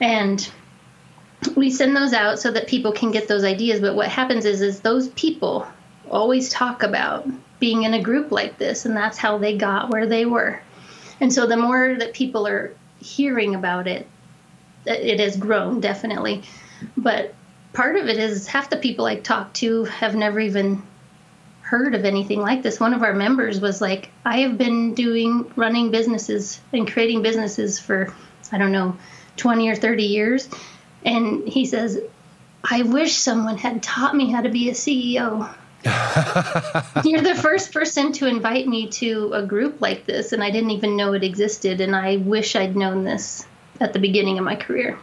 And 0.00 0.50
we 1.56 1.70
send 1.70 1.96
those 1.96 2.12
out 2.12 2.38
so 2.38 2.50
that 2.50 2.66
people 2.66 2.92
can 2.92 3.10
get 3.10 3.28
those 3.28 3.44
ideas. 3.44 3.80
But 3.80 3.94
what 3.94 4.08
happens 4.08 4.44
is, 4.44 4.60
is 4.60 4.80
those 4.80 5.08
people 5.10 5.66
always 6.10 6.50
talk 6.50 6.82
about 6.82 7.26
being 7.58 7.84
in 7.84 7.94
a 7.94 8.02
group 8.02 8.30
like 8.32 8.58
this, 8.58 8.84
and 8.84 8.96
that's 8.96 9.18
how 9.18 9.38
they 9.38 9.56
got 9.56 9.90
where 9.90 10.06
they 10.06 10.26
were. 10.26 10.60
And 11.20 11.32
so 11.32 11.46
the 11.46 11.56
more 11.56 11.94
that 11.94 12.12
people 12.12 12.46
are 12.46 12.74
hearing 13.00 13.54
about 13.54 13.86
it, 13.86 14.06
it 14.86 15.20
has 15.20 15.36
grown 15.36 15.80
definitely. 15.80 16.42
But 16.96 17.34
part 17.72 17.96
of 17.96 18.08
it 18.08 18.18
is 18.18 18.46
half 18.46 18.70
the 18.70 18.76
people 18.76 19.04
I 19.04 19.16
talk 19.16 19.52
to 19.54 19.84
have 19.84 20.14
never 20.14 20.40
even 20.40 20.82
heard 21.60 21.94
of 21.94 22.04
anything 22.04 22.40
like 22.40 22.62
this. 22.62 22.80
One 22.80 22.92
of 22.92 23.02
our 23.02 23.14
members 23.14 23.60
was 23.60 23.80
like, 23.80 24.10
I 24.24 24.40
have 24.40 24.58
been 24.58 24.94
doing 24.94 25.50
running 25.56 25.90
businesses 25.90 26.60
and 26.72 26.90
creating 26.90 27.22
businesses 27.22 27.78
for, 27.78 28.12
I 28.50 28.58
don't 28.58 28.72
know, 28.72 28.96
20 29.36 29.68
or 29.68 29.76
30 29.76 30.02
years. 30.02 30.48
And 31.04 31.48
he 31.48 31.66
says, 31.66 32.00
I 32.64 32.82
wish 32.82 33.14
someone 33.14 33.58
had 33.58 33.82
taught 33.82 34.14
me 34.14 34.30
how 34.30 34.42
to 34.42 34.48
be 34.48 34.68
a 34.68 34.72
CEO. 34.72 35.52
You're 37.04 37.22
the 37.22 37.38
first 37.40 37.72
person 37.72 38.12
to 38.12 38.28
invite 38.28 38.68
me 38.68 38.86
to 38.88 39.32
a 39.34 39.44
group 39.44 39.80
like 39.80 40.06
this, 40.06 40.32
and 40.32 40.42
I 40.42 40.50
didn't 40.50 40.70
even 40.70 40.96
know 40.96 41.12
it 41.14 41.24
existed. 41.24 41.80
And 41.80 41.96
I 41.96 42.16
wish 42.18 42.54
I'd 42.54 42.76
known 42.76 43.04
this 43.04 43.44
at 43.80 43.92
the 43.92 43.98
beginning 43.98 44.38
of 44.38 44.44
my 44.44 44.54
career. 44.54 44.98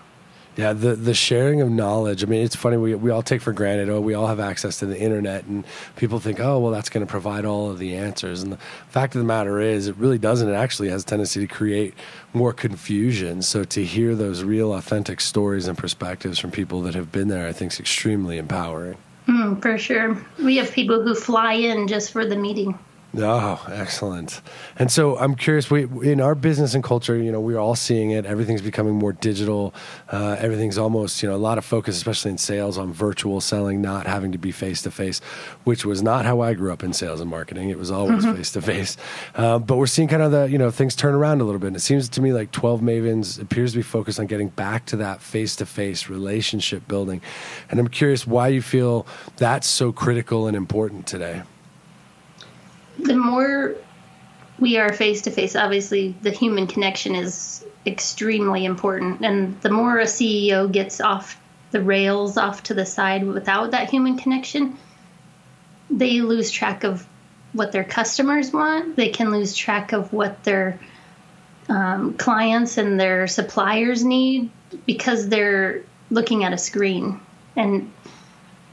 Yeah, 0.59 0.73
the 0.73 0.93
the 0.93 1.13
sharing 1.13 1.61
of 1.61 1.69
knowledge. 1.69 2.21
I 2.21 2.27
mean, 2.27 2.43
it's 2.43 2.53
funny. 2.53 2.75
We 2.75 2.93
we 2.93 3.11
all 3.11 3.23
take 3.23 3.41
for 3.41 3.53
granted. 3.53 3.89
Oh, 3.89 4.01
we 4.01 4.13
all 4.13 4.27
have 4.27 4.41
access 4.41 4.79
to 4.79 4.85
the 4.85 4.99
internet, 4.99 5.45
and 5.45 5.63
people 5.95 6.19
think, 6.19 6.41
oh, 6.41 6.59
well, 6.59 6.73
that's 6.73 6.89
going 6.89 7.05
to 7.05 7.09
provide 7.09 7.45
all 7.45 7.71
of 7.71 7.79
the 7.79 7.95
answers. 7.95 8.43
And 8.43 8.51
the 8.51 8.57
fact 8.89 9.15
of 9.15 9.19
the 9.19 9.25
matter 9.25 9.61
is, 9.61 9.87
it 9.87 9.95
really 9.95 10.17
doesn't. 10.17 10.49
It 10.49 10.55
actually 10.55 10.89
has 10.89 11.03
a 11.03 11.05
tendency 11.05 11.39
to 11.39 11.47
create 11.47 11.93
more 12.33 12.51
confusion. 12.51 13.41
So 13.41 13.63
to 13.63 13.85
hear 13.85 14.15
those 14.15 14.43
real, 14.43 14.73
authentic 14.73 15.21
stories 15.21 15.65
and 15.65 15.77
perspectives 15.77 16.39
from 16.39 16.51
people 16.51 16.81
that 16.81 16.93
have 16.93 17.09
been 17.09 17.29
there, 17.29 17.47
I 17.47 17.53
think 17.53 17.71
is 17.71 17.79
extremely 17.79 18.37
empowering. 18.37 18.97
Mm, 19.29 19.61
for 19.61 19.77
sure, 19.77 20.21
we 20.43 20.57
have 20.57 20.73
people 20.73 21.01
who 21.01 21.15
fly 21.15 21.53
in 21.53 21.87
just 21.87 22.11
for 22.11 22.25
the 22.25 22.35
meeting. 22.35 22.77
Oh, 23.17 23.65
excellent. 23.71 24.39
And 24.77 24.91
so 24.91 25.17
I'm 25.17 25.33
curious, 25.33 25.71
we, 25.71 25.85
in 26.03 26.21
our 26.21 26.35
business 26.35 26.75
and 26.75 26.83
culture, 26.83 27.17
you 27.17 27.31
know, 27.31 27.39
we're 27.39 27.57
all 27.57 27.75
seeing 27.75 28.11
it. 28.11 28.23
Everything's 28.23 28.61
becoming 28.61 28.93
more 28.93 29.13
digital. 29.13 29.73
Uh, 30.11 30.35
everything's 30.37 30.77
almost, 30.77 31.23
you 31.23 31.27
know, 31.29 31.35
a 31.35 31.37
lot 31.37 31.57
of 31.57 31.65
focus, 31.65 31.97
especially 31.97 32.29
in 32.29 32.37
sales, 32.37 32.77
on 32.77 32.93
virtual 32.93 33.41
selling, 33.41 33.81
not 33.81 34.05
having 34.05 34.31
to 34.33 34.37
be 34.37 34.51
face 34.51 34.83
to 34.83 34.91
face, 34.91 35.21
which 35.63 35.85
was 35.85 36.03
not 36.03 36.23
how 36.23 36.41
I 36.41 36.53
grew 36.53 36.71
up 36.71 36.83
in 36.83 36.93
sales 36.93 37.19
and 37.19 37.31
marketing. 37.31 37.71
It 37.71 37.79
was 37.79 37.89
always 37.89 38.25
face 38.25 38.51
to 38.51 38.61
face. 38.61 38.95
But 39.33 39.67
we're 39.69 39.87
seeing 39.87 40.07
kind 40.07 40.21
of 40.21 40.31
the, 40.31 40.45
you 40.45 40.59
know, 40.59 40.69
things 40.69 40.95
turn 40.95 41.15
around 41.15 41.41
a 41.41 41.45
little 41.45 41.59
bit. 41.59 41.67
And 41.67 41.75
it 41.75 41.81
seems 41.81 42.09
to 42.09 42.21
me 42.21 42.31
like 42.31 42.51
12 42.51 42.81
Mavens 42.81 43.41
appears 43.41 43.71
to 43.71 43.79
be 43.79 43.83
focused 43.83 44.19
on 44.19 44.27
getting 44.27 44.49
back 44.49 44.85
to 44.85 44.97
that 44.97 45.19
face 45.19 45.55
to 45.55 45.65
face 45.65 46.09
relationship 46.09 46.87
building. 46.87 47.21
And 47.71 47.79
I'm 47.79 47.87
curious 47.87 48.27
why 48.27 48.49
you 48.49 48.61
feel 48.61 49.07
that's 49.37 49.67
so 49.67 49.91
critical 49.91 50.45
and 50.45 50.55
important 50.55 51.07
today 51.07 51.41
the 53.03 53.15
more 53.15 53.75
we 54.59 54.77
are 54.77 54.91
face 54.91 55.21
to 55.23 55.31
face, 55.31 55.55
obviously 55.55 56.15
the 56.21 56.31
human 56.31 56.67
connection 56.67 57.15
is 57.15 57.65
extremely 57.85 58.65
important. 58.65 59.23
And 59.23 59.59
the 59.61 59.69
more 59.69 59.99
a 59.99 60.05
CEO 60.05 60.71
gets 60.71 60.99
off 60.99 61.39
the 61.71 61.81
rails, 61.81 62.37
off 62.37 62.63
to 62.63 62.73
the 62.73 62.85
side 62.85 63.25
without 63.25 63.71
that 63.71 63.89
human 63.89 64.17
connection, 64.17 64.77
they 65.89 66.21
lose 66.21 66.51
track 66.51 66.83
of 66.83 67.07
what 67.53 67.71
their 67.71 67.83
customers 67.83 68.51
want. 68.51 68.95
They 68.95 69.09
can 69.09 69.31
lose 69.31 69.55
track 69.55 69.91
of 69.91 70.13
what 70.13 70.43
their 70.43 70.79
um, 71.67 72.15
clients 72.15 72.77
and 72.77 72.99
their 72.99 73.27
suppliers 73.27 74.03
need 74.03 74.51
because 74.85 75.29
they're 75.29 75.83
looking 76.09 76.43
at 76.43 76.53
a 76.53 76.57
screen. 76.57 77.19
And 77.55 77.91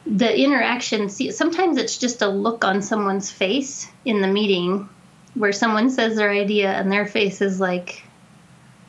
the 0.06 0.38
interaction 0.38 1.08
see 1.08 1.32
sometimes 1.32 1.78
it's 1.78 1.98
just 1.98 2.22
a 2.22 2.28
look 2.28 2.64
on 2.64 2.80
someone's 2.80 3.30
face 3.30 3.88
in 4.04 4.20
the 4.20 4.28
meeting 4.28 4.88
where 5.34 5.52
someone 5.52 5.90
says 5.90 6.16
their 6.16 6.30
idea 6.30 6.70
and 6.70 6.90
their 6.90 7.06
face 7.06 7.40
is 7.40 7.60
like 7.60 8.02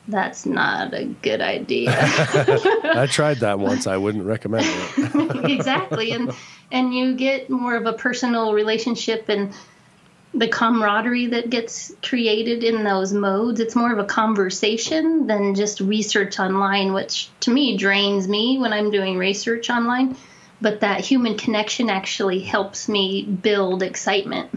that's 0.08 0.46
not 0.46 0.94
a 0.94 1.04
good 1.04 1.42
idea. 1.42 1.90
I 1.94 3.06
tried 3.10 3.40
that 3.40 3.58
once. 3.58 3.86
I 3.86 3.98
wouldn't 3.98 4.24
recommend 4.24 4.64
it. 4.66 5.50
Exactly. 5.50 6.12
And 6.12 6.32
and 6.72 6.94
you 6.94 7.14
get 7.14 7.50
more 7.50 7.76
of 7.76 7.84
a 7.84 7.92
personal 7.92 8.54
relationship 8.54 9.28
and 9.28 9.52
the 10.32 10.48
camaraderie 10.48 11.26
that 11.26 11.50
gets 11.50 11.92
created 12.02 12.64
in 12.64 12.84
those 12.84 13.12
modes. 13.12 13.60
It's 13.60 13.76
more 13.76 13.92
of 13.92 13.98
a 13.98 14.04
conversation 14.04 15.26
than 15.26 15.54
just 15.54 15.80
research 15.80 16.38
online 16.38 16.94
which 16.94 17.28
to 17.40 17.50
me 17.50 17.76
drains 17.76 18.28
me 18.28 18.58
when 18.58 18.72
i'm 18.72 18.90
doing 18.90 19.16
research 19.18 19.70
online 19.70 20.16
but 20.60 20.80
that 20.80 21.00
human 21.00 21.36
connection 21.36 21.90
actually 21.90 22.40
helps 22.40 22.88
me 22.88 23.22
build 23.22 23.82
excitement. 23.82 24.50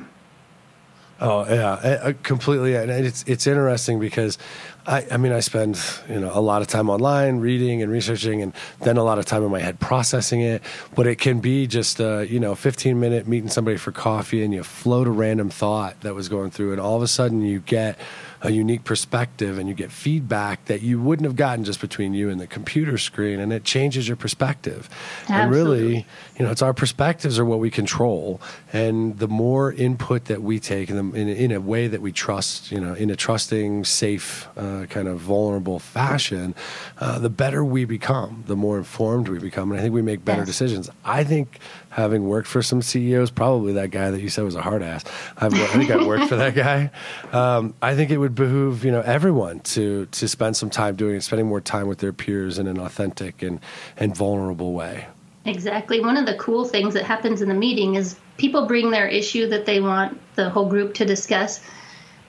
Oh 1.23 1.45
yeah, 1.47 1.79
eh, 1.83 1.93
uh, 1.97 2.13
completely. 2.23 2.75
And 2.75 2.89
it's 2.89 3.23
it's 3.27 3.45
interesting 3.45 3.99
because 3.99 4.39
I, 4.87 5.05
I 5.11 5.17
mean 5.17 5.31
I 5.31 5.39
spend 5.39 5.79
you 6.09 6.19
know 6.19 6.31
a 6.33 6.41
lot 6.41 6.63
of 6.63 6.67
time 6.67 6.89
online 6.89 7.37
reading 7.37 7.83
and 7.83 7.91
researching, 7.91 8.41
and 8.41 8.53
then 8.79 8.97
a 8.97 9.03
lot 9.03 9.19
of 9.19 9.25
time 9.25 9.43
in 9.43 9.51
my 9.51 9.59
head 9.59 9.79
processing 9.79 10.41
it. 10.41 10.63
But 10.95 11.05
it 11.05 11.17
can 11.17 11.39
be 11.39 11.67
just 11.67 11.99
a 11.99 12.25
you 12.27 12.39
know 12.39 12.55
15 12.55 12.99
minute 12.99 13.27
meeting 13.27 13.49
somebody 13.49 13.77
for 13.77 13.91
coffee, 13.91 14.43
and 14.43 14.51
you 14.51 14.63
float 14.63 15.05
a 15.05 15.11
random 15.11 15.51
thought 15.51 16.01
that 16.01 16.15
was 16.15 16.27
going 16.27 16.49
through, 16.49 16.71
and 16.71 16.81
all 16.81 16.97
of 16.97 17.03
a 17.03 17.07
sudden 17.07 17.41
you 17.41 17.59
get 17.59 17.99
a 18.43 18.51
unique 18.51 18.83
perspective 18.83 19.57
and 19.57 19.69
you 19.69 19.75
get 19.75 19.91
feedback 19.91 20.65
that 20.65 20.81
you 20.81 20.99
wouldn't 20.99 21.25
have 21.25 21.35
gotten 21.35 21.63
just 21.63 21.79
between 21.79 22.13
you 22.13 22.29
and 22.29 22.39
the 22.39 22.47
computer 22.47 22.97
screen 22.97 23.39
and 23.39 23.53
it 23.53 23.63
changes 23.63 24.07
your 24.07 24.17
perspective 24.17 24.89
Absolutely. 25.29 25.39
and 25.39 25.51
really 25.51 26.05
you 26.37 26.45
know 26.45 26.51
it's 26.51 26.61
our 26.61 26.73
perspectives 26.73 27.37
are 27.37 27.45
what 27.45 27.59
we 27.59 27.69
control 27.69 28.41
and 28.73 29.19
the 29.19 29.27
more 29.27 29.73
input 29.73 30.25
that 30.25 30.41
we 30.41 30.59
take 30.59 30.89
in, 30.89 31.15
in, 31.15 31.29
in 31.29 31.51
a 31.51 31.61
way 31.61 31.87
that 31.87 32.01
we 32.01 32.11
trust 32.11 32.71
you 32.71 32.79
know 32.79 32.93
in 32.95 33.09
a 33.11 33.15
trusting 33.15 33.85
safe 33.85 34.47
uh, 34.57 34.85
kind 34.89 35.07
of 35.07 35.19
vulnerable 35.19 35.77
fashion 35.77 36.55
uh, 36.99 37.19
the 37.19 37.29
better 37.29 37.63
we 37.63 37.85
become 37.85 38.43
the 38.47 38.55
more 38.55 38.77
informed 38.77 39.27
we 39.27 39.37
become 39.37 39.71
and 39.71 39.79
i 39.79 39.83
think 39.83 39.93
we 39.93 40.01
make 40.01 40.25
better 40.25 40.41
yes. 40.41 40.47
decisions 40.47 40.89
i 41.05 41.23
think 41.23 41.59
having 41.91 42.25
worked 42.25 42.47
for 42.47 42.63
some 42.63 42.81
CEOs, 42.81 43.31
probably 43.31 43.73
that 43.73 43.91
guy 43.91 44.11
that 44.11 44.21
you 44.21 44.29
said 44.29 44.45
was 44.45 44.55
a 44.55 44.61
hard 44.61 44.81
ass. 44.81 45.03
I've, 45.37 45.53
i 45.53 45.67
think 45.67 45.91
I've 45.91 46.07
worked 46.07 46.29
for 46.29 46.37
that 46.37 46.55
guy. 46.55 46.89
Um, 47.31 47.75
I 47.81 47.95
think 47.95 48.11
it 48.11 48.17
would 48.17 48.33
behoove 48.33 48.83
you 48.83 48.91
know 48.91 49.01
everyone 49.01 49.59
to 49.59 50.07
to 50.07 50.27
spend 50.27 50.57
some 50.57 50.69
time 50.69 50.95
doing 50.95 51.15
it, 51.15 51.21
spending 51.21 51.47
more 51.47 51.61
time 51.61 51.87
with 51.87 51.99
their 51.99 52.13
peers 52.13 52.57
in 52.57 52.67
an 52.67 52.79
authentic 52.79 53.43
and 53.43 53.59
and 53.97 54.15
vulnerable 54.15 54.73
way. 54.73 55.05
Exactly. 55.45 55.99
One 55.99 56.17
of 56.17 56.25
the 56.25 56.35
cool 56.35 56.65
things 56.65 56.93
that 56.93 57.03
happens 57.03 57.41
in 57.41 57.49
the 57.49 57.55
meeting 57.55 57.95
is 57.95 58.15
people 58.37 58.67
bring 58.67 58.91
their 58.91 59.07
issue 59.07 59.47
that 59.49 59.65
they 59.65 59.79
want 59.79 60.19
the 60.35 60.49
whole 60.49 60.69
group 60.69 60.93
to 60.95 61.05
discuss, 61.05 61.61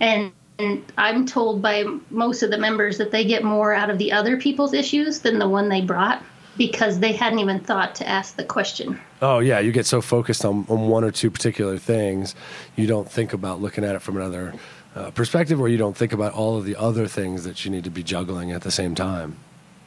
and 0.01 0.33
and 0.59 0.85
I'm 0.99 1.25
told 1.27 1.63
by 1.63 1.85
most 2.11 2.43
of 2.43 2.51
the 2.51 2.59
members 2.59 2.99
that 2.99 3.11
they 3.11 3.25
get 3.25 3.45
more 3.45 3.73
out 3.73 3.91
of 3.91 3.99
the 3.99 4.13
other 4.13 4.37
people's 4.37 4.75
issues 4.75 5.21
than 5.21 5.39
the 5.39 5.49
one 5.49 5.69
they 5.69 5.81
brought 5.81 6.23
because 6.57 7.01
they 7.01 7.13
hadn't 7.13 7.39
even 7.39 7.61
thought 7.61 7.95
to 7.97 8.09
ask 8.09 8.37
the 8.37 8.45
question. 8.45 9.01
Oh 9.21 9.39
yeah, 9.39 9.59
you 9.59 9.73
get 9.73 9.87
so 9.87 10.01
focused 10.01 10.45
on, 10.45 10.67
on 10.69 10.89
one 10.89 11.05
or 11.05 11.11
two 11.11 11.31
particular 11.31 11.79
things, 11.79 12.35
you 12.77 12.87
don't 12.87 13.11
think 13.11 13.33
about 13.33 13.61
looking 13.61 13.85
at 13.85 13.95
it 13.95 14.03
from 14.03 14.17
another 14.17 14.55
uh, 14.95 15.11
perspective, 15.11 15.61
or 15.61 15.69
you 15.69 15.79
don't 15.79 15.97
think 15.97 16.13
about 16.13 16.35
all 16.35 16.59
of 16.59 16.65
the 16.65 16.77
other 16.77 17.07
things 17.07 17.45
that 17.45 17.65
you 17.65 17.71
need 17.71 17.85
to 17.85 17.91
be 17.91 18.03
juggling 18.03 18.53
at 18.53 18.63
the 18.63 18.71
same 18.71 18.95
time. 18.95 19.37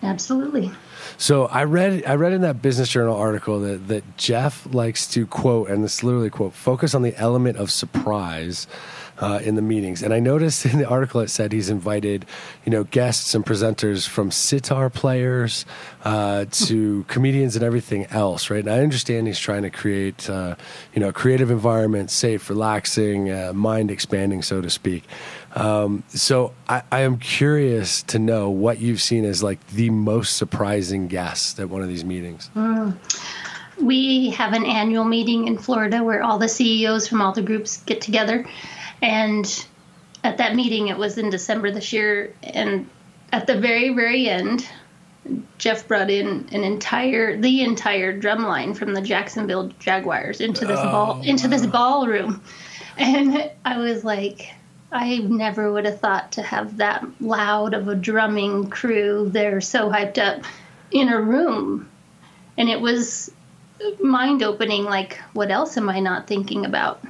Absolutely. 0.02 0.72
So 1.18 1.46
I 1.46 1.64
read 1.64 2.06
I 2.06 2.16
read 2.16 2.34
in 2.34 2.42
that 2.42 2.62
business 2.62 2.90
journal 2.90 3.16
article 3.16 3.60
that 3.62 3.88
that 3.88 4.18
Jeff 4.18 4.68
likes 4.74 5.08
to 5.10 5.26
quote, 5.26 5.70
and 5.70 5.84
this 5.84 6.04
literally 6.04 6.30
quote, 6.30 6.54
focus 6.54 6.94
on 6.94 7.02
the 7.02 7.16
element 7.18 7.58
of 7.58 7.72
surprise 7.72 8.68
uh, 9.20 9.40
in 9.44 9.56
the 9.56 9.62
meetings. 9.62 10.04
And 10.04 10.14
I 10.14 10.20
noticed 10.20 10.66
in 10.66 10.78
the 10.78 10.88
article 10.88 11.22
it 11.22 11.30
said 11.30 11.52
he's 11.52 11.70
invited, 11.70 12.26
you 12.66 12.72
know, 12.72 12.84
guests 12.84 13.34
and 13.34 13.46
presenters 13.46 14.08
from 14.08 14.32
sitar 14.32 14.90
players 14.90 15.66
uh, 16.04 16.46
to 16.52 17.04
comedians 17.08 17.56
and 17.56 17.64
everything 17.64 18.06
else, 18.08 18.50
right? 18.50 18.64
And 18.64 18.70
I 18.70 18.80
understand 18.80 19.28
he's 19.28 19.40
trying 19.40 19.64
to 19.64 19.70
create, 19.70 20.30
uh, 20.30 20.56
you 20.94 21.00
know, 21.00 21.10
a 21.10 21.14
creative 21.14 21.52
environment, 21.52 22.12
safe, 22.12 22.50
relaxing, 22.50 23.32
uh, 23.32 23.54
mind 23.54 23.92
expanding, 23.92 24.42
so 24.42 24.62
to 24.62 24.70
speak. 24.70 25.04
Um, 25.56 26.04
so 26.10 26.54
I, 26.68 26.84
I, 26.92 27.02
am 27.02 27.18
curious 27.18 28.04
to 28.04 28.20
know 28.20 28.50
what 28.50 28.80
you've 28.80 29.02
seen 29.02 29.24
as 29.24 29.42
like 29.42 29.66
the 29.68 29.90
most 29.90 30.36
surprising 30.36 31.08
guest 31.08 31.62
at 31.62 31.70
one 31.70 31.82
of 31.82 31.88
these 31.88 32.04
meetings. 32.04 32.50
Mm. 32.58 32.98
We 33.82 34.32
have 34.32 34.52
an 34.52 34.66
annual 34.66 35.06
meeting 35.06 35.48
in 35.48 35.58
Florida 35.58 36.04
where 36.04 36.22
all 36.24 36.38
the 36.38 36.50
CEOs 36.50 37.08
from 37.08 37.22
all 37.22 37.32
the 37.32 37.42
groups 37.42 37.82
get 37.84 38.02
together 38.02 38.46
and 39.06 39.66
at 40.24 40.40
that 40.40 40.56
meeting, 40.56 40.88
it 40.88 40.98
was 40.98 41.20
in 41.20 41.30
December 41.30 41.70
this 41.70 41.94
year. 41.94 42.34
And 42.42 42.90
at 43.32 43.46
the 43.46 43.56
very, 43.56 43.90
very 43.90 44.28
end, 44.28 44.68
Jeff 45.60 45.88
brought 45.88 46.10
in 46.10 46.50
an 46.52 46.64
entire 46.64 47.38
the 47.38 47.62
entire 47.62 48.18
drum 48.18 48.44
line 48.44 48.74
from 48.74 48.96
the 48.96 49.02
Jacksonville 49.02 49.68
Jaguars 49.80 50.42
into 50.42 50.66
this 50.66 50.80
oh, 50.80 50.92
ball 50.92 51.22
into 51.22 51.48
this 51.48 51.66
ballroom. 51.68 52.42
And 52.98 53.52
I 53.64 53.78
was 53.78 54.04
like 54.04 54.54
I 54.92 55.18
never 55.18 55.72
would 55.72 55.86
have 55.86 56.00
thought 56.00 56.32
to 56.34 56.42
have 56.42 56.78
that 56.78 57.06
loud 57.20 57.74
of 57.74 57.88
a 57.88 57.96
drumming 57.96 58.70
crew. 58.70 59.30
They're 59.30 59.62
so 59.62 59.90
hyped 59.90 60.18
up 60.18 60.46
in 60.92 61.10
a 61.10 61.20
room. 61.20 61.90
And 62.58 62.70
it 62.70 62.80
was 62.80 63.32
mind 64.00 64.42
opening 64.42 64.84
like 64.84 65.20
what 65.34 65.52
else 65.52 65.78
am 65.78 65.90
I 65.90 66.00
not 66.00 66.28
thinking 66.28 66.66
about? 66.66 67.04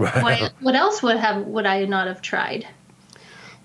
Right. 0.00 0.22
What, 0.22 0.52
what 0.60 0.74
else 0.74 1.02
would 1.02 1.18
have 1.18 1.46
would 1.46 1.66
I 1.66 1.84
not 1.84 2.06
have 2.06 2.22
tried? 2.22 2.66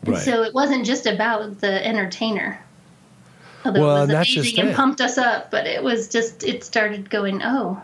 Right. 0.03 0.21
So 0.21 0.43
it 0.43 0.53
wasn't 0.53 0.85
just 0.85 1.05
about 1.05 1.61
the 1.61 1.85
entertainer. 1.85 2.59
Although 3.63 3.81
well, 3.81 3.97
it 3.97 4.13
was 4.13 4.35
amazing 4.35 4.59
and 4.59 4.75
pumped 4.75 4.99
us 5.01 5.17
up, 5.17 5.49
but 5.49 5.65
it 5.65 5.81
was 5.81 6.09
just 6.09 6.43
it 6.43 6.63
started 6.63 7.09
going, 7.09 7.41
oh, 7.41 7.81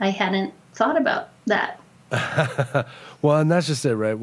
I 0.00 0.08
hadn't 0.08 0.54
thought 0.72 0.98
about 0.98 1.28
that. 1.46 1.80
well, 3.22 3.36
and 3.36 3.50
that's 3.50 3.66
just 3.66 3.84
it, 3.84 3.94
right? 3.94 4.18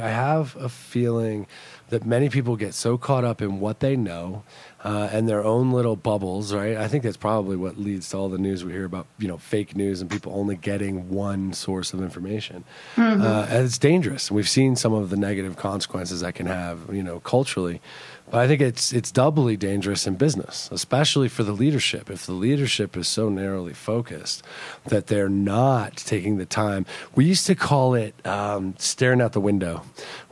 I 0.00 0.08
have 0.08 0.54
a 0.56 0.68
feeling 0.68 1.48
that 1.88 2.06
many 2.06 2.28
people 2.28 2.56
get 2.56 2.74
so 2.74 2.96
caught 2.96 3.24
up 3.24 3.42
in 3.42 3.58
what 3.58 3.80
they 3.80 3.96
know 3.96 4.44
uh, 4.84 5.08
and 5.10 5.26
their 5.26 5.42
own 5.42 5.72
little 5.72 5.96
bubbles, 5.96 6.52
right? 6.52 6.76
I 6.76 6.88
think 6.88 7.02
that's 7.02 7.16
probably 7.16 7.56
what 7.56 7.78
leads 7.78 8.10
to 8.10 8.18
all 8.18 8.28
the 8.28 8.38
news 8.38 8.64
we 8.64 8.72
hear 8.72 8.84
about, 8.84 9.06
you 9.18 9.26
know, 9.26 9.38
fake 9.38 9.74
news 9.74 10.02
and 10.02 10.10
people 10.10 10.32
only 10.36 10.56
getting 10.56 11.08
one 11.08 11.54
source 11.54 11.94
of 11.94 12.02
information. 12.02 12.64
Mm-hmm. 12.96 13.22
Uh, 13.22 13.46
and 13.48 13.64
it's 13.64 13.78
dangerous. 13.78 14.30
We've 14.30 14.48
seen 14.48 14.76
some 14.76 14.92
of 14.92 15.08
the 15.08 15.16
negative 15.16 15.56
consequences 15.56 16.20
that 16.20 16.34
can 16.34 16.46
have, 16.46 16.94
you 16.94 17.02
know, 17.02 17.18
culturally. 17.20 17.80
But 18.30 18.40
I 18.40 18.48
think 18.48 18.62
it's 18.62 18.92
it's 18.92 19.10
doubly 19.12 19.56
dangerous 19.56 20.06
in 20.06 20.14
business, 20.14 20.70
especially 20.72 21.28
for 21.28 21.42
the 21.42 21.52
leadership. 21.52 22.10
If 22.10 22.24
the 22.24 22.32
leadership 22.32 22.96
is 22.96 23.06
so 23.06 23.28
narrowly 23.28 23.74
focused 23.74 24.42
that 24.86 25.08
they're 25.08 25.28
not 25.28 25.98
taking 25.98 26.38
the 26.38 26.46
time, 26.46 26.86
we 27.14 27.26
used 27.26 27.46
to 27.46 27.54
call 27.54 27.94
it 27.94 28.14
um, 28.26 28.74
staring 28.78 29.20
out 29.20 29.34
the 29.34 29.40
window. 29.40 29.82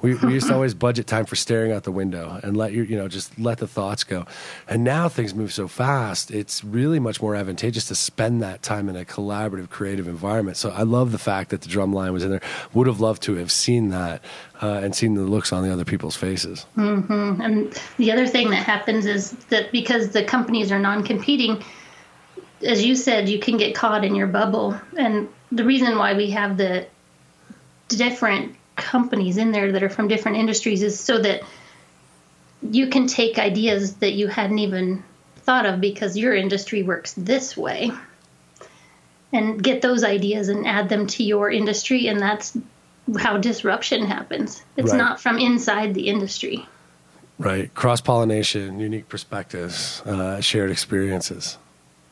We, 0.01 0.15
we 0.15 0.33
used 0.33 0.49
to 0.49 0.55
always 0.59 0.73
budget 0.73 1.07
time 1.07 1.27
for 1.27 1.37
staring 1.37 1.71
out 1.71 1.85
the 1.85 1.93
window 1.93 2.41
and 2.43 2.57
let 2.57 2.73
you 2.73 2.83
you 2.83 2.97
know 2.97 3.09
just 3.09 3.39
let 3.39 3.59
the 3.59 3.69
thoughts 3.69 4.05
go. 4.05 4.25
And 4.69 4.85
now 4.85 5.09
things 5.09 5.35
move 5.35 5.53
so 5.53 5.69
fast; 5.69 6.31
it's 6.31 6.63
really 6.65 6.99
much 6.99 7.21
more 7.21 7.35
advantageous 7.35 7.87
to 7.89 7.95
spend 7.95 8.43
that 8.43 8.63
time 8.63 8.89
in 8.89 8.97
a 8.97 9.05
collaborative, 9.05 9.71
creative 9.71 10.09
environment. 10.09 10.57
So 10.57 10.71
I 10.71 10.83
love 10.83 11.13
the 11.13 11.19
fact 11.19 11.51
that 11.51 11.63
the 11.63 11.69
drum 11.69 11.93
line 11.93 12.13
was 12.13 12.25
in 12.25 12.31
there. 12.31 12.43
Would 12.75 12.87
have 12.87 13.01
loved 13.01 13.23
to 13.23 13.35
have 13.37 13.51
seen 13.51 13.91
that 13.91 14.23
uh, 14.61 14.81
and 14.83 14.95
seen 14.95 15.15
the 15.15 15.23
looks 15.23 15.53
on 15.53 15.65
the 15.65 15.73
other 15.73 15.85
people's 15.85 16.17
faces. 16.17 16.67
Mm-hmm. 16.77 17.41
And 17.41 17.81
the 17.97 18.13
other 18.13 18.27
thing 18.27 18.51
that 18.51 18.65
happens 18.65 19.07
is 19.07 19.33
that 19.51 19.73
because 19.73 20.11
the 20.11 20.25
companies 20.25 20.71
are 20.71 20.79
non-competing, 20.79 21.63
as 22.63 22.85
you 22.85 22.95
said, 22.95 23.29
you 23.29 23.39
can 23.39 23.57
get 23.57 23.75
caught 23.75 24.05
in 24.05 24.15
your 24.15 24.29
bubble. 24.29 24.79
And 24.97 25.29
the 25.51 25.65
reason 25.65 25.99
why 25.99 26.15
we 26.15 26.31
have 26.31 26.57
the 26.57 26.87
different 27.89 28.57
companies 28.77 29.37
in 29.37 29.53
there 29.53 29.73
that 29.73 29.83
are 29.83 29.89
from 29.89 30.09
different 30.09 30.39
industries 30.39 30.83
is 30.83 30.99
so 30.99 31.19
that 31.19 31.43
you 32.71 32.89
can 32.89 33.07
take 33.07 33.39
ideas 33.39 33.97
that 33.97 34.13
you 34.13 34.29
hadn't 34.29 34.59
even 34.59 35.03
thought 35.37 35.67
of 35.67 35.81
because 35.81 36.17
your 36.17 36.35
industry 36.35 36.83
works 36.83 37.15
this 37.15 37.57
way 37.57 37.91
and 39.33 39.63
get 39.63 39.83
those 39.83 40.05
ideas 40.05 40.49
and 40.49 40.67
add 40.67 40.89
them 40.89 41.07
to 41.07 41.25
your 41.25 41.51
industry 41.51 42.07
and 42.07 42.21
that's 42.21 42.57
how 43.19 43.37
disruption 43.37 44.07
happens. 44.07 44.63
It's 44.77 44.93
right. 44.93 44.99
not 44.99 45.21
from 45.21 45.39
inside 45.39 45.95
the 45.95 46.09
industry. 46.09 46.67
Right. 47.39 47.75
Cross 47.75 48.03
pollination, 48.03 48.79
unique 48.79 49.09
perspectives, 49.09 50.01
uh, 50.03 50.41
shared 50.41 50.71
experiences. 50.71 51.59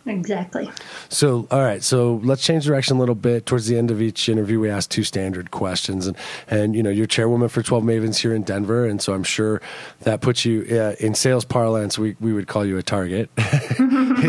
Exactly. 0.06 0.70
So, 1.10 1.46
all 1.50 1.60
right. 1.60 1.82
So 1.82 2.20
let's 2.24 2.42
change 2.42 2.64
direction 2.64 2.96
a 2.96 3.00
little 3.00 3.14
bit. 3.14 3.44
Towards 3.44 3.66
the 3.66 3.76
end 3.76 3.90
of 3.90 4.00
each 4.00 4.28
interview, 4.28 4.58
we 4.58 4.70
ask 4.70 4.88
two 4.88 5.04
standard 5.04 5.50
questions, 5.50 6.06
and 6.06 6.16
and 6.48 6.74
you 6.74 6.82
know 6.82 6.90
you're 6.90 7.06
chairwoman 7.06 7.48
for 7.48 7.62
Twelve 7.62 7.84
Mavens 7.84 8.16
here 8.16 8.34
in 8.34 8.42
Denver, 8.42 8.86
and 8.86 9.00
so 9.02 9.12
I'm 9.12 9.24
sure 9.24 9.60
that 10.00 10.22
puts 10.22 10.44
you 10.44 10.66
uh, 10.70 10.94
in 11.00 11.14
sales 11.14 11.44
parlance. 11.44 11.98
We 11.98 12.16
we 12.18 12.32
would 12.32 12.48
call 12.48 12.64
you 12.64 12.78
a 12.78 12.82
target. 12.82 13.30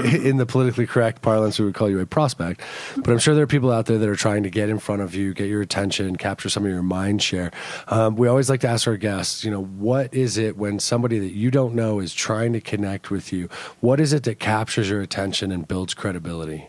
in 0.25 0.37
the 0.37 0.45
politically 0.45 0.87
correct 0.87 1.21
parlance, 1.21 1.59
we 1.59 1.65
would 1.65 1.75
call 1.75 1.89
you 1.89 1.99
a 1.99 2.05
prospect. 2.05 2.61
But 2.97 3.09
I'm 3.09 3.19
sure 3.19 3.35
there 3.35 3.43
are 3.43 3.47
people 3.47 3.71
out 3.71 3.85
there 3.85 3.97
that 3.97 4.09
are 4.09 4.15
trying 4.15 4.43
to 4.43 4.49
get 4.49 4.69
in 4.69 4.79
front 4.79 5.01
of 5.01 5.15
you, 5.15 5.33
get 5.33 5.47
your 5.47 5.61
attention, 5.61 6.15
capture 6.15 6.49
some 6.49 6.65
of 6.65 6.71
your 6.71 6.81
mind 6.81 7.21
share. 7.21 7.51
Um, 7.87 8.15
we 8.15 8.27
always 8.27 8.49
like 8.49 8.61
to 8.61 8.67
ask 8.67 8.87
our 8.87 8.97
guests, 8.97 9.43
you 9.43 9.51
know, 9.51 9.63
what 9.63 10.13
is 10.13 10.37
it 10.37 10.57
when 10.57 10.79
somebody 10.79 11.19
that 11.19 11.33
you 11.33 11.51
don't 11.51 11.75
know 11.75 11.99
is 11.99 12.13
trying 12.13 12.53
to 12.53 12.61
connect 12.61 13.11
with 13.11 13.31
you? 13.31 13.49
What 13.79 13.99
is 13.99 14.13
it 14.13 14.23
that 14.23 14.39
captures 14.39 14.89
your 14.89 15.01
attention 15.01 15.51
and 15.51 15.67
builds 15.67 15.93
credibility? 15.93 16.67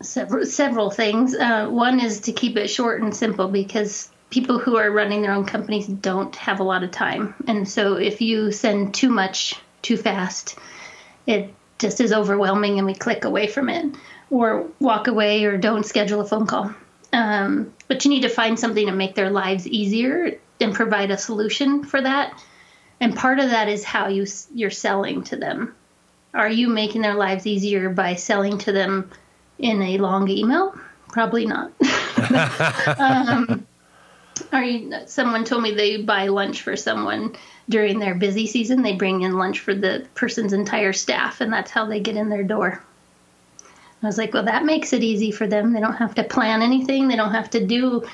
Several, 0.00 0.44
several 0.44 0.90
things. 0.90 1.34
Uh, 1.34 1.68
one 1.68 2.00
is 2.00 2.20
to 2.20 2.32
keep 2.32 2.56
it 2.56 2.68
short 2.68 3.02
and 3.02 3.14
simple 3.14 3.48
because 3.48 4.10
people 4.30 4.58
who 4.58 4.76
are 4.76 4.90
running 4.90 5.22
their 5.22 5.32
own 5.32 5.44
companies 5.44 5.86
don't 5.86 6.34
have 6.36 6.58
a 6.58 6.64
lot 6.64 6.82
of 6.82 6.90
time. 6.90 7.34
And 7.46 7.68
so 7.68 7.94
if 7.94 8.20
you 8.20 8.50
send 8.50 8.94
too 8.94 9.10
much 9.10 9.54
too 9.82 9.96
fast, 9.96 10.58
it 11.26 11.54
just 11.82 12.00
is 12.00 12.12
overwhelming 12.12 12.78
and 12.78 12.86
we 12.86 12.94
click 12.94 13.24
away 13.24 13.46
from 13.46 13.68
it 13.68 13.94
or 14.30 14.66
walk 14.80 15.08
away 15.08 15.44
or 15.44 15.58
don't 15.58 15.84
schedule 15.84 16.20
a 16.20 16.26
phone 16.26 16.46
call. 16.46 16.72
Um, 17.12 17.74
but 17.88 18.04
you 18.04 18.10
need 18.10 18.22
to 18.22 18.30
find 18.30 18.58
something 18.58 18.86
to 18.86 18.92
make 18.92 19.14
their 19.14 19.28
lives 19.28 19.66
easier 19.66 20.38
and 20.60 20.74
provide 20.74 21.10
a 21.10 21.18
solution 21.18 21.84
for 21.84 22.00
that. 22.00 22.40
And 23.00 23.14
part 23.14 23.38
of 23.38 23.50
that 23.50 23.68
is 23.68 23.84
how 23.84 24.08
you 24.08 24.26
you're 24.54 24.70
selling 24.70 25.24
to 25.24 25.36
them. 25.36 25.74
Are 26.32 26.48
you 26.48 26.68
making 26.68 27.02
their 27.02 27.14
lives 27.14 27.46
easier 27.46 27.90
by 27.90 28.14
selling 28.14 28.56
to 28.58 28.72
them 28.72 29.10
in 29.58 29.82
a 29.82 29.98
long 29.98 30.28
email? 30.30 30.74
Probably 31.08 31.44
not. 31.44 31.72
um, 32.98 33.66
are 34.52 34.64
you, 34.64 34.94
someone 35.06 35.44
told 35.44 35.62
me 35.62 35.72
they 35.72 35.98
buy 35.98 36.28
lunch 36.28 36.62
for 36.62 36.76
someone 36.76 37.36
during 37.68 37.98
their 37.98 38.14
busy 38.14 38.46
season. 38.46 38.82
They 38.82 38.94
bring 38.94 39.22
in 39.22 39.38
lunch 39.38 39.60
for 39.60 39.74
the 39.74 40.06
person's 40.14 40.52
entire 40.52 40.92
staff, 40.92 41.40
and 41.40 41.52
that's 41.52 41.70
how 41.70 41.86
they 41.86 42.00
get 42.00 42.16
in 42.16 42.28
their 42.28 42.44
door. 42.44 42.82
I 44.02 44.06
was 44.06 44.18
like, 44.18 44.34
well, 44.34 44.44
that 44.44 44.64
makes 44.64 44.92
it 44.92 45.04
easy 45.04 45.30
for 45.30 45.46
them. 45.46 45.72
They 45.72 45.80
don't 45.80 45.94
have 45.94 46.16
to 46.16 46.24
plan 46.24 46.60
anything. 46.60 47.08
They 47.08 47.16
don't 47.16 47.34
have 47.34 47.50
to 47.50 47.64
do 47.64 48.04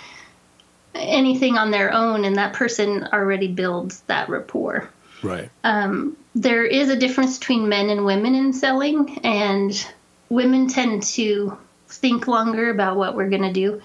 anything 0.94 1.56
on 1.56 1.70
their 1.70 1.92
own, 1.92 2.24
and 2.24 2.36
that 2.36 2.52
person 2.52 3.08
already 3.12 3.48
builds 3.48 4.00
that 4.02 4.28
rapport. 4.28 4.90
Right. 5.22 5.50
Um, 5.64 6.16
there 6.34 6.64
is 6.64 6.90
a 6.90 6.96
difference 6.96 7.38
between 7.38 7.68
men 7.68 7.88
and 7.90 8.04
women 8.04 8.34
in 8.34 8.52
selling, 8.52 9.18
and 9.24 9.86
women 10.28 10.68
tend 10.68 11.04
to 11.04 11.56
think 11.88 12.28
longer 12.28 12.70
about 12.70 12.96
what 12.96 13.16
we're 13.16 13.30
going 13.30 13.42
to 13.42 13.52
do. 13.52 13.80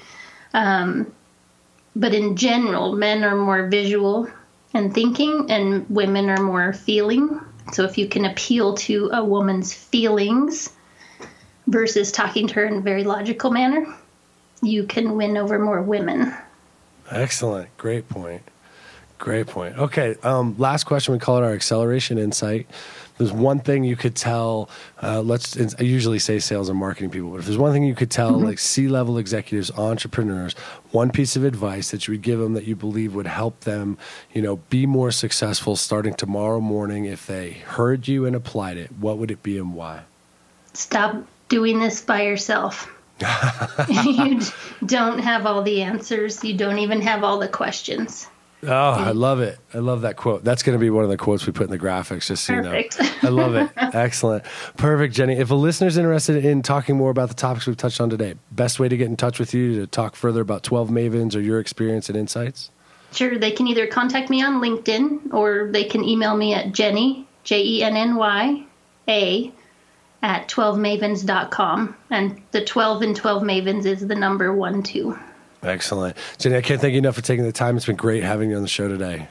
Um, 0.53 1.13
but 1.95 2.13
in 2.13 2.35
general, 2.35 2.93
men 2.93 3.23
are 3.23 3.35
more 3.35 3.67
visual 3.67 4.27
and 4.73 4.93
thinking, 4.93 5.51
and 5.51 5.89
women 5.89 6.29
are 6.29 6.41
more 6.41 6.73
feeling. 6.73 7.39
So 7.71 7.83
if 7.83 7.97
you 7.97 8.07
can 8.07 8.25
appeal 8.25 8.75
to 8.75 9.09
a 9.13 9.23
woman's 9.23 9.73
feelings 9.73 10.73
versus 11.67 12.11
talking 12.11 12.47
to 12.47 12.53
her 12.55 12.65
in 12.65 12.77
a 12.77 12.81
very 12.81 13.03
logical 13.03 13.51
manner, 13.51 13.85
you 14.61 14.85
can 14.85 15.15
win 15.15 15.37
over 15.37 15.59
more 15.59 15.81
women. 15.81 16.33
Excellent. 17.11 17.75
Great 17.77 18.09
point. 18.09 18.41
Great 19.23 19.47
point. 19.47 19.77
Okay. 19.77 20.17
Um, 20.21 20.53
last 20.57 20.83
question. 20.83 21.13
We 21.13 21.19
call 21.19 21.37
it 21.37 21.45
our 21.45 21.53
acceleration 21.53 22.17
insight. 22.17 22.67
There's 23.17 23.31
one 23.31 23.61
thing 23.61 23.85
you 23.85 23.95
could 23.95 24.17
tell. 24.17 24.69
Uh, 25.01 25.21
let's. 25.21 25.57
I 25.79 25.83
usually 25.83 26.19
say 26.19 26.39
sales 26.39 26.67
and 26.67 26.77
marketing 26.77 27.09
people, 27.09 27.29
but 27.29 27.37
if 27.37 27.45
there's 27.45 27.57
one 27.57 27.71
thing 27.71 27.85
you 27.85 27.95
could 27.95 28.11
tell, 28.11 28.33
mm-hmm. 28.33 28.43
like 28.43 28.59
C-level 28.59 29.17
executives, 29.17 29.71
entrepreneurs, 29.71 30.55
one 30.91 31.09
piece 31.09 31.37
of 31.37 31.45
advice 31.45 31.91
that 31.91 32.05
you 32.05 32.15
would 32.15 32.21
give 32.21 32.37
them 32.37 32.53
that 32.55 32.65
you 32.65 32.75
believe 32.75 33.15
would 33.15 33.25
help 33.25 33.61
them, 33.61 33.97
you 34.33 34.41
know, 34.41 34.57
be 34.69 34.85
more 34.85 35.09
successful 35.09 35.77
starting 35.77 36.15
tomorrow 36.15 36.59
morning, 36.59 37.05
if 37.05 37.25
they 37.25 37.51
heard 37.51 38.09
you 38.09 38.25
and 38.25 38.35
applied 38.35 38.75
it, 38.75 38.91
what 38.99 39.17
would 39.19 39.31
it 39.31 39.41
be 39.41 39.57
and 39.57 39.73
why? 39.73 40.01
Stop 40.73 41.15
doing 41.47 41.79
this 41.79 42.01
by 42.01 42.23
yourself. 42.23 42.91
you 43.87 44.41
don't 44.85 45.19
have 45.19 45.45
all 45.45 45.61
the 45.61 45.81
answers. 45.81 46.43
You 46.43 46.57
don't 46.57 46.79
even 46.79 47.01
have 47.03 47.23
all 47.23 47.39
the 47.39 47.47
questions. 47.47 48.27
Oh, 48.65 48.71
I 48.71 49.11
love 49.11 49.41
it. 49.41 49.57
I 49.73 49.79
love 49.79 50.01
that 50.01 50.15
quote. 50.15 50.43
That's 50.43 50.63
going 50.63 50.77
to 50.77 50.79
be 50.81 50.89
one 50.89 51.03
of 51.03 51.09
the 51.09 51.17
quotes 51.17 51.45
we 51.45 51.53
put 51.53 51.65
in 51.65 51.69
the 51.69 51.79
graphics, 51.79 52.27
just 52.27 52.45
so 52.45 52.55
Perfect. 52.55 52.97
you 52.99 53.03
know. 53.03 53.11
I 53.23 53.27
love 53.29 53.55
it. 53.55 53.69
Excellent. 53.77 54.45
Perfect, 54.77 55.13
Jenny. 55.13 55.33
If 55.33 55.51
a 55.51 55.55
listener's 55.55 55.97
interested 55.97 56.43
in 56.43 56.61
talking 56.61 56.95
more 56.95 57.11
about 57.11 57.29
the 57.29 57.35
topics 57.35 57.67
we've 57.67 57.77
touched 57.77 57.99
on 57.99 58.09
today, 58.09 58.35
best 58.51 58.79
way 58.79 58.87
to 58.87 58.97
get 58.97 59.07
in 59.07 59.17
touch 59.17 59.39
with 59.39 59.53
you 59.53 59.79
to 59.81 59.87
talk 59.87 60.15
further 60.15 60.41
about 60.41 60.63
12 60.63 60.89
Mavens 60.89 61.35
or 61.35 61.39
your 61.39 61.59
experience 61.59 62.09
and 62.09 62.17
insights? 62.17 62.71
Sure. 63.11 63.37
They 63.37 63.51
can 63.51 63.67
either 63.67 63.85
contact 63.87 64.29
me 64.29 64.41
on 64.41 64.61
LinkedIn 64.61 65.33
or 65.33 65.69
they 65.71 65.83
can 65.83 66.03
email 66.03 66.35
me 66.35 66.53
at 66.53 66.71
Jenny, 66.71 67.27
J 67.43 67.63
E 67.63 67.83
N 67.83 67.95
N 67.95 68.15
Y 68.15 68.65
A, 69.07 69.51
at 70.21 70.47
12mavens.com. 70.47 71.95
And 72.09 72.41
the 72.51 72.63
12 72.63 73.01
and 73.01 73.15
12 73.15 73.43
Mavens 73.43 73.85
is 73.85 74.07
the 74.07 74.15
number 74.15 74.53
one, 74.53 74.81
two. 74.81 75.17
Excellent. 75.63 76.17
Jenny, 76.37 76.57
I 76.57 76.61
can't 76.61 76.81
thank 76.81 76.93
you 76.93 76.99
enough 76.99 77.15
for 77.15 77.21
taking 77.21 77.45
the 77.45 77.51
time. 77.51 77.77
It's 77.77 77.85
been 77.85 77.95
great 77.95 78.23
having 78.23 78.49
you 78.49 78.55
on 78.55 78.61
the 78.61 78.67
show 78.67 78.87
today. 78.87 79.27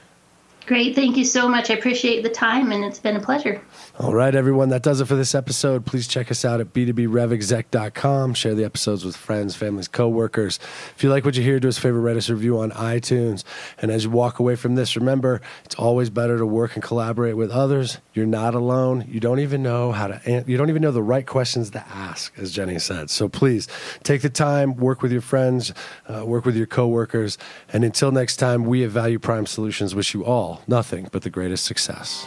Great. 0.66 0.95
Thank 0.95 1.16
you 1.16 1.25
so 1.25 1.49
much. 1.49 1.71
I 1.71 1.75
appreciate 1.75 2.23
the 2.23 2.31
time, 2.31 2.71
and 2.71 2.85
it's 2.85 3.01
been 3.01 3.16
a 3.16 3.21
pleasure. 3.21 3.61
All 4.03 4.15
right, 4.15 4.35
everyone. 4.35 4.71
That 4.71 4.83
does 4.83 5.01
it 5.01 5.05
for 5.05 5.15
this 5.15 5.33
episode. 5.33 5.87
Please 5.87 6.09
check 6.09 6.29
us 6.33 6.45
out 6.45 6.61
at 6.61 6.73
b2brevexec.com. 6.73 8.35
Share 8.35 8.53
the 8.53 8.65
episodes 8.65 9.05
with 9.05 9.17
friends, 9.17 9.55
families, 9.55 9.87
coworkers. 9.87 10.59
If 10.97 11.05
you 11.05 11.09
like 11.09 11.25
what 11.25 11.37
you 11.37 11.45
hear, 11.45 11.61
do 11.61 11.69
us 11.69 11.79
a 11.79 11.81
favor, 11.81 12.01
write 12.01 12.17
us 12.17 12.29
a 12.29 12.35
review 12.35 12.59
on 12.59 12.73
iTunes. 12.73 13.45
And 13.79 13.93
as 13.93 14.03
you 14.03 14.11
walk 14.11 14.41
away 14.41 14.57
from 14.57 14.75
this, 14.75 14.97
remember 14.97 15.41
it's 15.65 15.77
always 15.77 16.11
better 16.11 16.37
to 16.37 16.45
work 16.45 16.75
and 16.75 16.83
collaborate 16.83 17.37
with 17.37 17.53
others. 17.53 17.99
You're 18.12 18.27
not 18.27 18.57
alone. 18.57 19.05
You 19.07 19.21
don't 19.21 19.38
even 19.38 19.62
know 19.62 19.93
how 19.93 20.09
to. 20.09 20.45
You 20.49 20.57
don't 20.57 20.69
even 20.69 20.83
know 20.83 20.91
the 20.91 21.01
right 21.01 21.25
questions 21.25 21.71
to 21.71 21.87
ask, 21.87 22.37
as 22.37 22.51
Jenny 22.51 22.81
said. 22.81 23.09
So 23.09 23.29
please 23.29 23.69
take 24.03 24.23
the 24.23 24.31
time, 24.31 24.75
work 24.75 25.03
with 25.03 25.12
your 25.12 25.21
friends, 25.21 25.73
uh, 26.09 26.27
work 26.27 26.45
with 26.45 26.57
your 26.57 26.67
coworkers, 26.67 27.38
and 27.73 27.85
until 27.85 28.11
next 28.11 28.38
time, 28.38 28.65
we 28.65 28.83
at 28.83 28.91
Value 28.91 29.21
Prime 29.21 29.47
Solutions 29.47 29.95
wish 29.95 30.12
you 30.12 30.25
all 30.25 30.61
nothing 30.67 31.09
but 31.12 31.23
the 31.23 31.31
greatest 31.31 31.65
success. 31.65 32.27